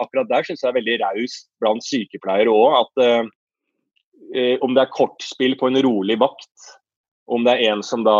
[0.00, 2.86] akkurat der syns jeg er veldig raust blant sykepleiere òg.
[2.86, 6.70] At om det er kortspill på en rolig vakt,
[7.28, 8.16] om det er en som da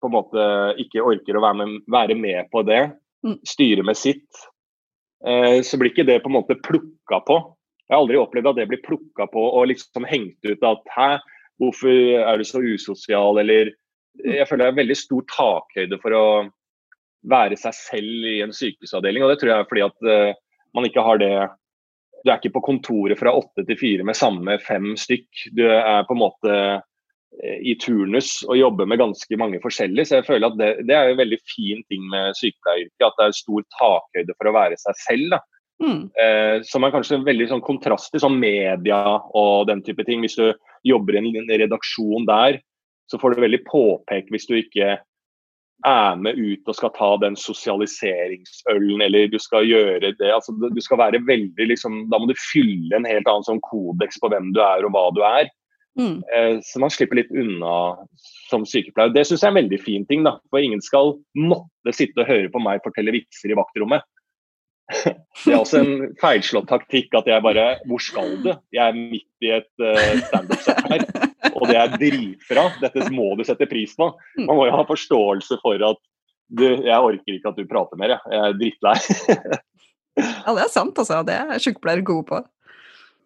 [0.00, 0.46] på en måte
[0.80, 2.80] ikke orker å være med, være med på det.
[3.46, 4.28] Styre med sitt,
[5.26, 7.38] eh, så blir ikke det på en måte plukka på.
[7.86, 11.10] Jeg har aldri opplevd at det blir plukka på og liksom hengt ut at hæ,
[11.60, 13.74] hvorfor er du så usosial, eller
[14.12, 16.24] Jeg føler det er veldig stor takhøyde for å
[17.32, 20.34] være seg selv i en sykehusavdeling, og det tror jeg er fordi at uh,
[20.76, 21.30] man ikke har det.
[22.20, 25.46] Du er ikke på kontoret fra åtte til fire med samme fem stykk.
[25.56, 26.80] Du er på en måte Eh,
[27.40, 30.08] i turnus og jobber med ganske mange forskjellige.
[30.08, 33.06] Så jeg føler at det, det er en veldig fin ting med sykepleieryrket.
[33.08, 35.38] At det er stor takhøyde for å være seg selv.
[35.82, 36.02] Mm.
[36.14, 39.00] Eh, som er kanskje en veldig sånn kontrast til sånn media
[39.38, 40.22] og den type ting.
[40.22, 40.52] Hvis du
[40.86, 42.60] jobber i en redaksjon der,
[43.10, 44.98] så får du veldig påpek hvis du ikke
[45.82, 50.30] er med ut og skal ta den sosialiseringsølen, eller du skal gjøre det.
[50.30, 54.20] altså Du skal være veldig liksom, Da må du fylle en helt annen sånn kodeks
[54.22, 55.50] på hvem du er og hva du er.
[55.98, 56.22] Mm.
[56.36, 57.74] Eh, så man slipper litt unna
[58.50, 59.12] som sykepleier.
[59.12, 60.24] Det syns jeg er en veldig fin ting.
[60.26, 64.04] da, For ingen skal måtte sitte og høre på meg fortelle vitser i vaktrommet.
[65.44, 68.50] Det er også en feilslått taktikk at jeg bare Hvor skal du?
[68.74, 71.04] Jeg er midt i et uh, standup-sett her,
[71.54, 72.66] og det er dritbra.
[72.82, 74.10] Dette må du sette pris på.
[74.36, 74.48] Mm.
[74.50, 76.00] Man må jo ha forståelse for at
[76.52, 78.34] du, jeg orker ikke at du prater mer, jeg.
[78.34, 78.96] Jeg er drittlei.
[80.20, 81.22] ja, det er sant, altså.
[81.24, 82.42] Det er sykepleiere gode på.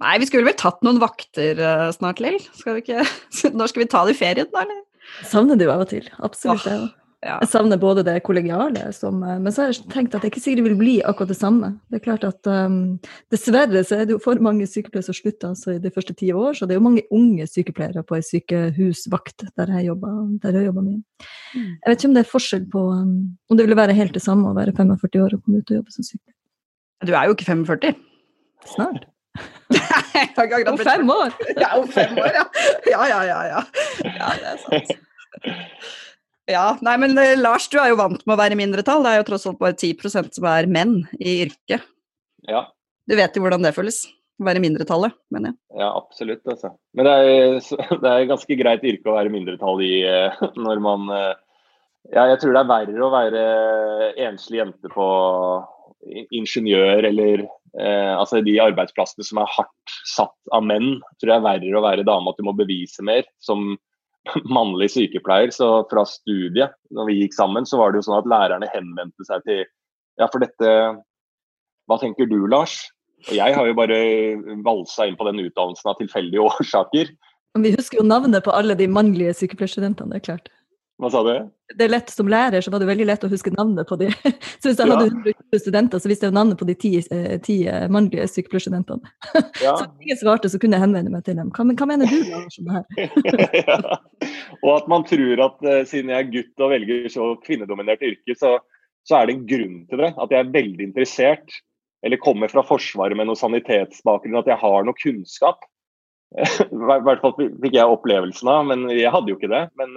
[0.04, 2.38] Nei, vi skulle vel tatt noen vakter uh, snart, Lill?
[2.58, 2.82] Skal
[3.56, 4.84] Når skal vi ta det i ferien, da, eller?
[5.24, 6.08] Savner det jo av og til.
[6.24, 6.66] Absolutt.
[6.66, 6.88] Oh,
[7.24, 7.36] ja.
[7.40, 10.42] Jeg savner både det kollegiale, som, eh, men så har jeg tenkt at det ikke
[10.44, 11.70] sikkert vil bli akkurat det samme.
[11.90, 12.98] Det er klart at um,
[13.32, 16.28] Dessverre så er det jo for mange sykepleiere som slutter altså, i de første ti
[16.34, 20.60] år, så det er jo mange unge sykepleiere på ei sykehusvakt der jeg jobber, der
[20.60, 21.00] jeg jobber mye.
[21.56, 21.72] Mm.
[21.72, 23.18] Jeg vet ikke om det er forskjell på um,
[23.48, 25.80] om det ville være helt det samme å være 45 år og komme ut og
[25.80, 26.40] jobbe som sykepleier.
[27.06, 28.00] Du er jo ikke 45.
[28.76, 29.08] Snart.
[30.70, 31.36] Om fem år!
[31.62, 32.44] ja, om fem år, ja.
[32.90, 33.38] Ja, ja, ja.
[33.52, 33.62] ja.
[34.04, 34.98] ja det er sant.
[36.46, 39.02] Ja, nei, men eh, Lars, du er jo vant med å være i mindretall.
[39.02, 41.82] Det er jo tross alt bare 10 som er menn i yrket.
[42.46, 42.68] Ja.
[43.06, 44.04] Du vet jo hvordan det føles?
[44.36, 45.58] Å være mindretallet, mener jeg.
[45.80, 46.44] Ja, absolutt.
[46.46, 46.70] Altså.
[46.94, 47.58] Men det er,
[48.04, 51.32] det er ganske greit yrke å være mindretall i eh, når man eh,
[52.14, 53.46] Ja, jeg tror det er verre å være
[54.28, 55.06] enslig jente på
[56.06, 57.48] ingeniør eller
[57.80, 61.84] eh, altså de arbeidsplassene som er hardt satt av menn, tror jeg er verre å
[61.84, 63.26] være dame, at du må bevise mer.
[63.44, 63.76] Som
[64.58, 68.30] mannlig sykepleier, så fra studiet, når vi gikk sammen, så var det jo sånn at
[68.30, 69.64] lærerne henvendte seg til
[70.16, 70.70] Ja, for dette
[71.86, 72.80] Hva tenker du, Lars?
[73.26, 73.96] Og jeg har jo bare
[74.64, 77.12] valsa inn på den utdannelsen av tilfeldige årsaker.
[77.56, 80.50] Vi husker jo navnet på alle de mannlige sykepleierstudentene, det er klart.
[80.96, 81.32] Hva sa du?
[81.76, 84.08] Det er lett Som lærer så var det veldig lett å huske navnet på de.
[84.62, 87.56] Så hvis jeg hadde 120 studenter, så visste jeg navnet på de ti, eh, ti
[87.68, 89.12] eh, mannlige sykepleierstudentene.
[89.60, 89.74] Ja.
[89.76, 91.50] Så hvis ingen svarte, så kunne jeg henvende meg til dem.
[91.52, 93.28] Hva, men hva mener du Lars, om det her?
[93.68, 93.98] ja.
[94.62, 98.36] Og at man tror at eh, siden jeg er gutt og velger så kvinnedominert yrke,
[98.38, 98.56] så,
[99.08, 100.12] så er det en grunn til det.
[100.16, 101.60] At jeg er veldig interessert,
[102.06, 105.68] eller kommer fra Forsvaret med noe sanitetsbakgrunn, at jeg har noe kunnskap.
[106.36, 109.66] I hvert fall fikk jeg opplevelsen av, men jeg hadde jo ikke det.
[109.80, 109.96] Men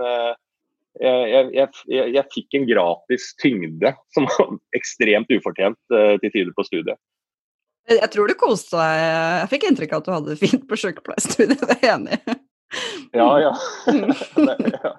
[0.97, 1.69] jeg, jeg,
[2.15, 6.99] jeg, fikk en gratis tyngde som var ekstremt ufortjent eh, til tider på studiet.
[7.89, 8.99] Jeg tror du koste deg.
[9.01, 12.19] Jeg fikk inntrykk av at du hadde det fint på sykepleierstudiet, det er jeg enig
[12.19, 12.37] i.
[13.17, 13.53] Ja, ja.
[13.89, 14.91] det, ja.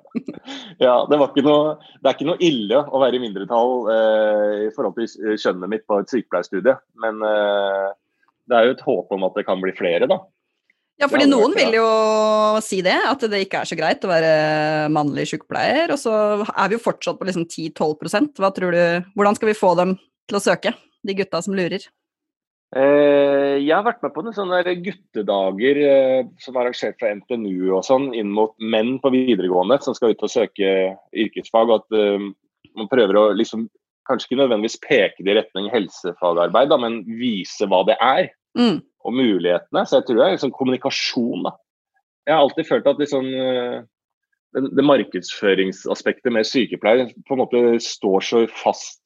[0.83, 4.99] ja det, noe, det er ikke noe ille å være i mindretall eh, i forhold
[4.99, 6.75] til kjønnet mitt på et sykepleierstudie.
[7.05, 7.87] Men eh,
[8.51, 10.19] det er jo et håp om at det kan bli flere, da.
[11.01, 11.87] Ja, fordi noen vil jo
[12.65, 14.33] si det, at det ikke er så greit å være
[14.93, 15.95] mannlig sykepleier.
[15.95, 16.13] Og så
[16.45, 18.83] er vi jo fortsatt på liksom 10-12% Hva tror du,
[19.17, 19.97] Hvordan skal vi få dem
[20.29, 20.75] til å søke,
[21.07, 21.87] de gutta som lurer?
[22.77, 27.73] Eh, jeg har vært med på noen sånne guttedager eh, som er arrangert fra NTNU
[27.73, 30.75] og sånn, inn mot menn på videregående som skal ut og søke
[31.11, 31.73] yrkesfag.
[31.73, 32.29] og At eh,
[32.79, 33.67] man prøver å liksom
[34.07, 38.31] kanskje ikke nødvendigvis peke det i retning helsefagarbeid, da, men vise hva det er.
[38.59, 38.81] Mm.
[39.05, 39.85] Og mulighetene.
[39.87, 41.47] Så jeg tror det er liksom kommunikasjon.
[41.47, 41.55] da.
[42.29, 43.27] Jeg har alltid følt at liksom,
[44.55, 49.01] det, det markedsføringsaspektet med sykepleier på en måte står så fast.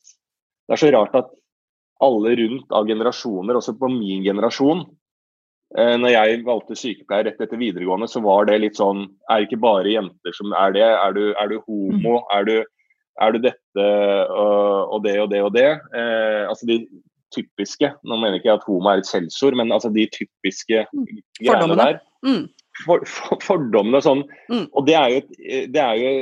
[0.67, 1.33] Det er så rart at
[2.05, 4.83] alle rundt av generasjoner, også på min generasjon
[5.79, 9.49] eh, når jeg valgte sykepleier rett etter videregående, så var det litt sånn Er det
[9.49, 10.87] ikke bare jenter som er det?
[10.91, 12.21] Er du, er du homo?
[12.35, 12.57] Er du,
[13.23, 13.89] er du dette
[14.35, 15.71] og, og det og det og det?
[15.95, 16.81] Eh, altså de
[17.35, 21.25] typiske Nå mener ikke jeg at homo er et skjellsord, men altså de typiske greiene
[21.43, 21.89] Fordommene.
[21.89, 21.99] der.
[22.25, 22.45] Mm.
[22.85, 24.23] For, for, fordommene og sånn.
[24.51, 24.65] Mm.
[24.73, 26.15] Og det er jo, et, det er jo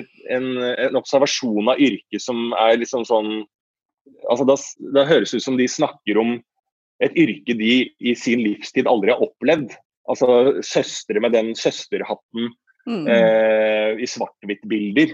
[0.00, 0.48] et, en,
[0.88, 3.34] en observasjon av yrket som er liksom sånn
[4.30, 4.56] altså da,
[4.96, 6.34] da høres det ut som de snakker om
[7.02, 9.76] et yrke de i sin livstid aldri har opplevd.
[10.10, 12.50] Altså søstre med den søsterhatten
[12.82, 13.06] Mm.
[13.06, 15.12] eh, i svart-hvitt-bilder.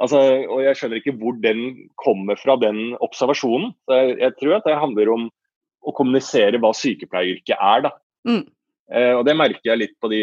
[0.00, 0.18] Altså,
[0.48, 1.62] og jeg skjønner ikke hvor den
[2.00, 3.74] kommer fra, den observasjonen.
[3.92, 5.26] Jeg, jeg tror at det handler om
[5.82, 7.92] å kommunisere hva sykepleieryrket er, da.
[8.28, 8.44] Mm.
[8.92, 10.22] Eh, og det merker jeg litt på de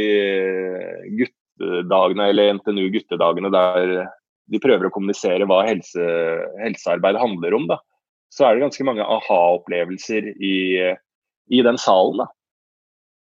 [1.20, 3.94] guttedagene, eller NTNU guttedagene, der
[4.50, 6.10] de prøver å kommunisere hva helse,
[6.64, 7.80] helsearbeid handler om, da.
[8.34, 10.58] Så er det ganske mange aha-opplevelser i,
[11.50, 12.30] i den salen, da.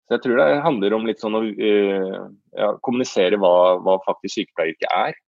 [0.09, 2.21] Så jeg tror det handler om litt sånn å uh,
[2.57, 5.19] ja, kommunisere hva, hva faktisk sykepleieryrket er.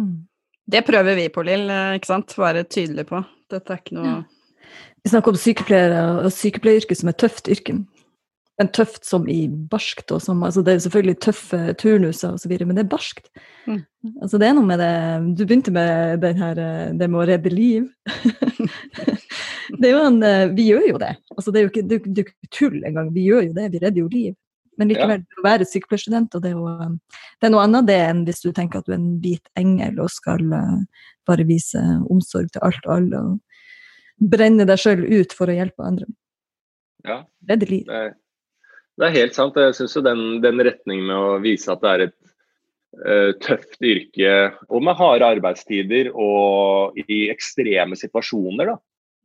[0.00, 0.22] Mm.
[0.70, 1.68] Det prøver vi på, Lill.
[1.70, 2.36] eh, ikke sant?
[2.38, 3.24] Være tydelig på.
[3.52, 4.22] Dette er ikke noe
[5.04, 7.76] Vi snakker om sykepleiere og sykepleieryrket som et tøft yrke.
[8.62, 10.12] En tøft som i barskt.
[10.14, 13.28] Og som, altså det er selvfølgelig tøffe turnuser osv., men det er barskt.
[13.66, 13.82] Mm.
[14.22, 14.92] Altså det er noe med det
[15.38, 17.90] Du begynte med den her, eh, det med å redde liv.
[19.80, 21.12] det er jo en, eh, vi gjør jo det.
[21.36, 23.12] Altså det er jo ikke, det det er ikke tull engang.
[23.12, 23.68] Vi gjør jo det.
[23.74, 24.32] Vi redder jo liv.
[24.80, 26.94] Men likevel, å være sykepleierstudent, og det er jo eh,
[27.38, 30.00] det er noe annet det enn hvis du tenker at du er en hvit engel
[30.02, 33.24] og skal eh, bare vise omsorg til alt og alle.
[33.24, 33.40] og
[34.18, 36.06] brenne deg sjøl ut for å hjelpe andre.
[37.04, 37.22] Ja.
[37.48, 37.88] Redde liv.
[37.88, 38.14] Det er,
[39.00, 39.58] det er helt sant.
[39.58, 42.16] Jeg syns jo den, den retningen med å vise at det er et
[43.02, 44.34] eh, tøft yrke,
[44.70, 48.78] og med harde arbeidstider og i ekstreme situasjoner, da.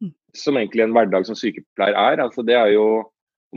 [0.04, 0.14] Mm.
[0.38, 2.24] Som egentlig en hverdag som sykepleier er.
[2.26, 2.90] Altså, det er jo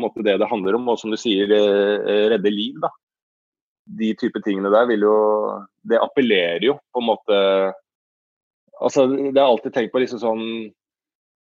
[0.00, 2.78] måte det det handler om, og som du sier, eh, redde liv.
[2.80, 2.88] da.
[3.98, 5.16] De type tingene der vil jo
[5.82, 7.38] Det appellerer jo på en måte
[8.78, 10.44] Altså, det er alltid tenkt på liksom sånn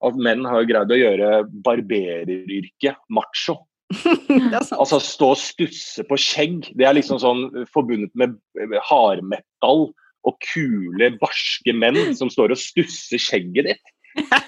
[0.01, 1.29] at menn har jo greid å gjøre
[1.65, 3.55] barbereryrket macho.
[4.81, 6.69] Altså stå og stusse på skjegg.
[6.77, 8.37] Det er liksom sånn forbundet med
[8.89, 9.89] hardmetall
[10.27, 13.93] og kule, barske menn som står og stusser skjegget ditt.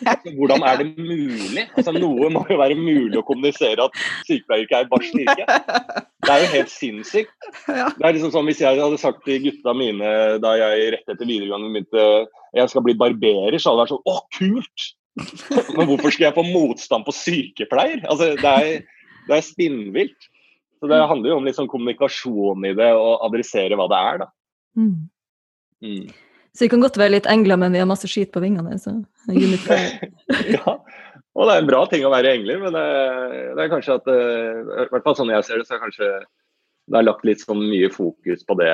[0.04, 1.64] Altså, hvordan er det mulig?
[1.78, 5.46] Altså, noe må jo være mulig å kommunisere at sykepleieryrket er barselyrke.
[6.24, 7.48] Det er jo helt sinnssykt.
[7.68, 10.12] Det er liksom sånn, Hvis jeg hadde sagt til gutta mine
[10.44, 12.08] da jeg rett etter videregående begynte
[12.54, 14.90] jeg skal bli barberer, så hadde det vært sånn Å, kult!
[15.78, 18.04] Men hvorfor skal jeg få motstand på sykepleier?
[18.10, 20.30] Altså, det er, det er spinnvilt.
[20.82, 24.24] Så Det handler jo om sånn kommunikasjon i det, og adressere hva det er.
[24.26, 24.30] da.
[25.84, 26.08] Mm.
[26.54, 28.78] Så vi kan godt være litt engler, men vi har masse skit på vingene.
[28.82, 28.94] Så.
[30.54, 30.78] Ja,
[31.34, 32.88] Og det er en bra ting å være engler, men det,
[33.58, 36.10] det er kanskje at eh, I hvert fall sånn jeg ser det, så er kanskje
[36.92, 38.74] det er lagt litt sånn mye fokus på det.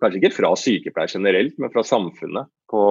[0.00, 2.48] Kanskje ikke fra sykepleier generelt, men fra samfunnet.
[2.70, 2.82] På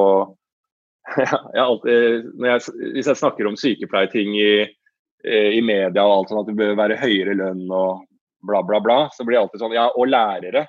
[1.17, 2.63] jeg alltid, jeg,
[2.97, 4.51] Hvis jeg snakker om sykepleierting i,
[5.25, 8.03] i media og alt sånn at det bør være høyere lønn og
[8.45, 10.67] bla, bla, bla, så blir det alltid sånn Ja, og lærere.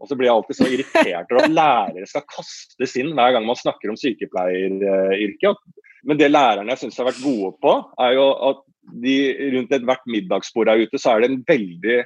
[0.00, 3.44] Og så blir jeg alltid så irritert over at lærere skal kastes inn hver gang
[3.48, 5.60] man snakker om sykepleieryrket.
[6.08, 8.62] Men det lærerne syns har vært gode på, er jo at
[9.04, 9.16] de
[9.54, 12.00] rundt ethvert middagsbord her ute, så er det en veldig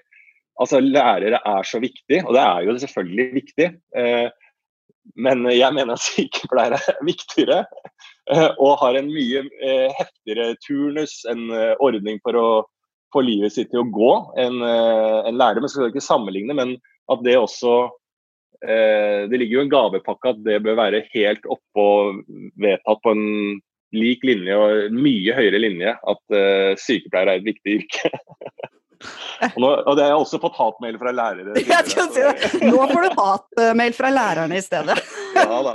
[0.54, 3.66] Altså, lærere er så viktig, og det er jo selvfølgelig viktig.
[3.98, 4.28] Eh,
[5.18, 7.56] men jeg mener at sykepleiere er viktigere
[8.30, 11.50] eh, og har en mye eh, heftigere turnus, en
[11.82, 12.46] ordning for å
[13.10, 14.12] få livet sitt til å gå
[14.44, 15.58] enn en lærer.
[15.58, 16.76] Men skal ikke sammenligne, men
[17.12, 17.74] at det også
[18.64, 21.86] Det ligger jo en gavepakke at det bør være helt oppå
[22.56, 23.58] vedtatt på en
[23.94, 28.10] lik linje og mye høyere linje at eh, sykepleier er et viktig yrke.
[29.52, 31.56] og, nå, og, det har jeg også fått hatmail fra lærere.
[31.74, 32.34] Jeg skal si det.
[32.64, 34.98] Nå får du hatmail fra lærerne i stedet.
[35.36, 35.74] ja da.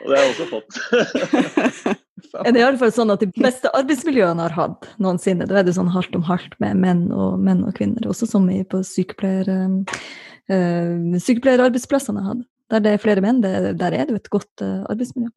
[0.00, 2.02] og det har jeg også fått.
[2.16, 5.44] Det er iallfall sånn at de beste arbeidsmiljøene har hatt noensinne.
[5.48, 8.06] Da er det sånn halvt om halvt med menn og, menn og kvinner.
[8.08, 12.46] Også som i på sykepleier, øh, sykepleierarbeidsplassene har hatt.
[12.72, 15.28] Der det er flere menn, det, der er det jo et godt øh, arbeidsmiljø.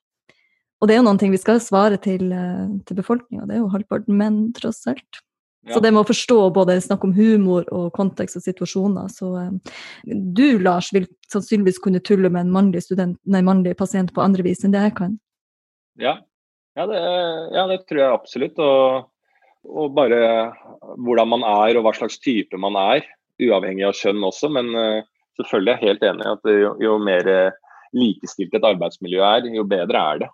[0.80, 3.60] Og det er jo noen ting vi skal svare til, øh, til befolkninga, det er
[3.60, 5.20] jo halvparten menn, tross alt.
[5.68, 5.76] Ja.
[5.76, 9.12] Så det med å forstå både snakk om humor og kontekst og situasjoner.
[9.12, 9.34] Så
[10.08, 14.48] du, Lars, vil sannsynligvis kunne tulle med en mannlig, student, nei, mannlig pasient på andre
[14.48, 15.20] vis enn det jeg kan.
[16.00, 16.16] Ja,
[16.80, 17.04] ja, det,
[17.56, 18.60] ja det, tror jeg absolutt.
[18.64, 19.10] Og,
[19.68, 20.22] og, bare
[20.96, 23.04] hvordan man er og hva slags type man er,
[23.44, 24.52] uavhengig av kjønn også.
[24.56, 25.04] Men uh,
[25.40, 27.34] selvfølgelig er jeg helt enig i at jo, jo mer
[27.96, 30.34] likestilt et arbeidsmiljø er, jo bedre er det.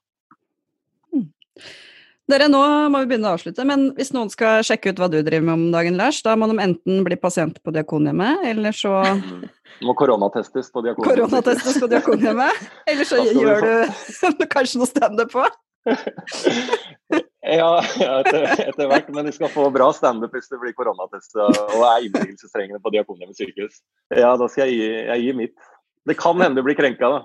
[2.25, 5.19] Dere, nå må vi begynne å avslutte, men hvis noen skal sjekke ut hva du
[5.19, 8.97] driver med om dagen, Lars, da må de enten bli pasient på Diakonhjemmet, eller så
[9.85, 11.27] Må koronatestes på Diakonhjemmet.
[11.27, 15.45] Koronatestes på Diakonhjemmet, eller så gjør du kanskje noe standup på?
[17.59, 21.77] ja, etter, etter, hvert, men de skal få bra standup hvis det blir koronatest og
[21.77, 23.81] er innleggelsestrengende på Diakonhjemmet sykehus.
[24.13, 25.57] Ja, da skal jeg gi, jeg gi mitt.
[26.05, 27.19] Det kan hende du blir krenka, da.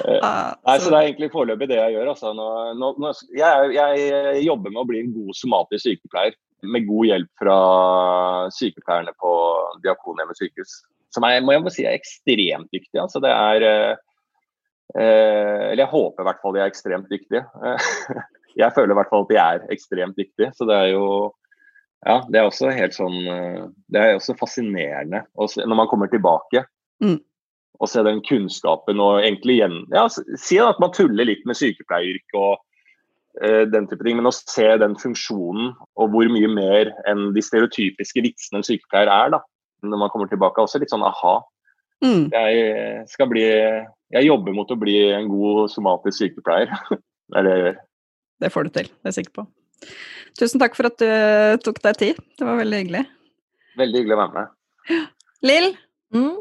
[0.00, 2.12] Uh, Nei, så Det er egentlig foreløpig det jeg gjør.
[2.14, 2.32] Altså.
[2.36, 2.46] Nå,
[2.96, 6.38] nå, jeg, jeg, jobber med å bli en god somatisk sykepleier.
[6.64, 7.58] Med god hjelp fra
[8.56, 9.34] sykepleierne på
[9.84, 10.78] Diakonhjemmet sykehus.
[11.12, 13.02] Som er, må jeg må si er ekstremt dyktige.
[13.02, 14.00] Altså, det er uh,
[14.94, 17.44] Eller jeg håper i hvert fall de er ekstremt dyktige.
[18.62, 20.50] jeg føler i hvert fall at de er ekstremt dyktige.
[20.56, 21.04] Så det er jo
[22.06, 23.18] ja, det er også helt sånn
[23.92, 26.64] Det er også fascinerende når man kommer tilbake.
[27.04, 27.20] Mm
[27.80, 32.40] Og se den kunnskapen og egentlig igjen ja, Si at man tuller litt med sykepleieryrket
[32.40, 32.58] og
[33.40, 37.44] uh, den type ting, men å se den funksjonen og hvor mye mer enn de
[37.44, 39.40] stereotypiske vitsene en sykepleier er, da,
[39.84, 41.38] når man kommer tilbake, også litt sånn aha.
[42.04, 42.28] Mm.
[42.32, 43.46] Jeg skal bli
[44.10, 46.72] Jeg jobber mot å bli en god somatisk sykepleier.
[47.30, 47.80] det er det jeg gjør.
[48.40, 49.46] Det får du til, det er jeg sikker på.
[50.38, 52.22] Tusen takk for at du tok deg tid.
[52.38, 53.02] Det var veldig hyggelig.
[53.80, 55.04] Veldig hyggelig å være med.
[55.46, 55.68] Lill,
[56.14, 56.38] mm.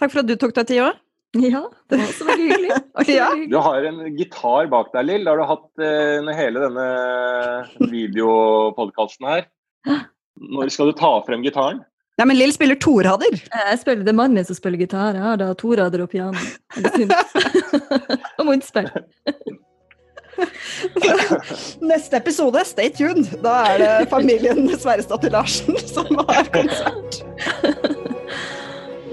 [0.00, 0.98] Takk for at du tok deg tid òg.
[1.38, 2.76] Ja, det var også veldig hyggelig.
[3.20, 3.28] ja.
[3.52, 5.26] Du har en gitar bak deg, Lill.
[5.26, 6.86] Det har du hatt uh, hele denne
[7.92, 9.44] videopodkasten her.
[10.40, 11.84] Når skal du ta frem gitaren?
[12.20, 13.38] Ja, men Lill spiller torader.
[13.48, 15.16] Jeg spiller, Det er mannen min som spiller gitar.
[15.16, 16.36] Jeg har da torader og piano.
[18.38, 18.90] og munnspill.
[21.90, 23.32] Neste episode, stay tuned.
[23.40, 27.22] Da er det familien Sverresdatter Larsen som har konsert.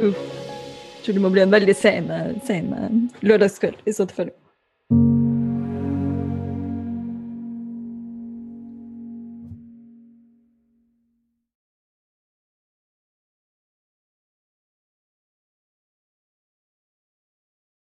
[0.04, 0.34] Uff
[1.08, 2.10] tror det må bli en veldig sen,
[2.44, 2.74] sen
[3.24, 4.34] lørdagskveld i så fall.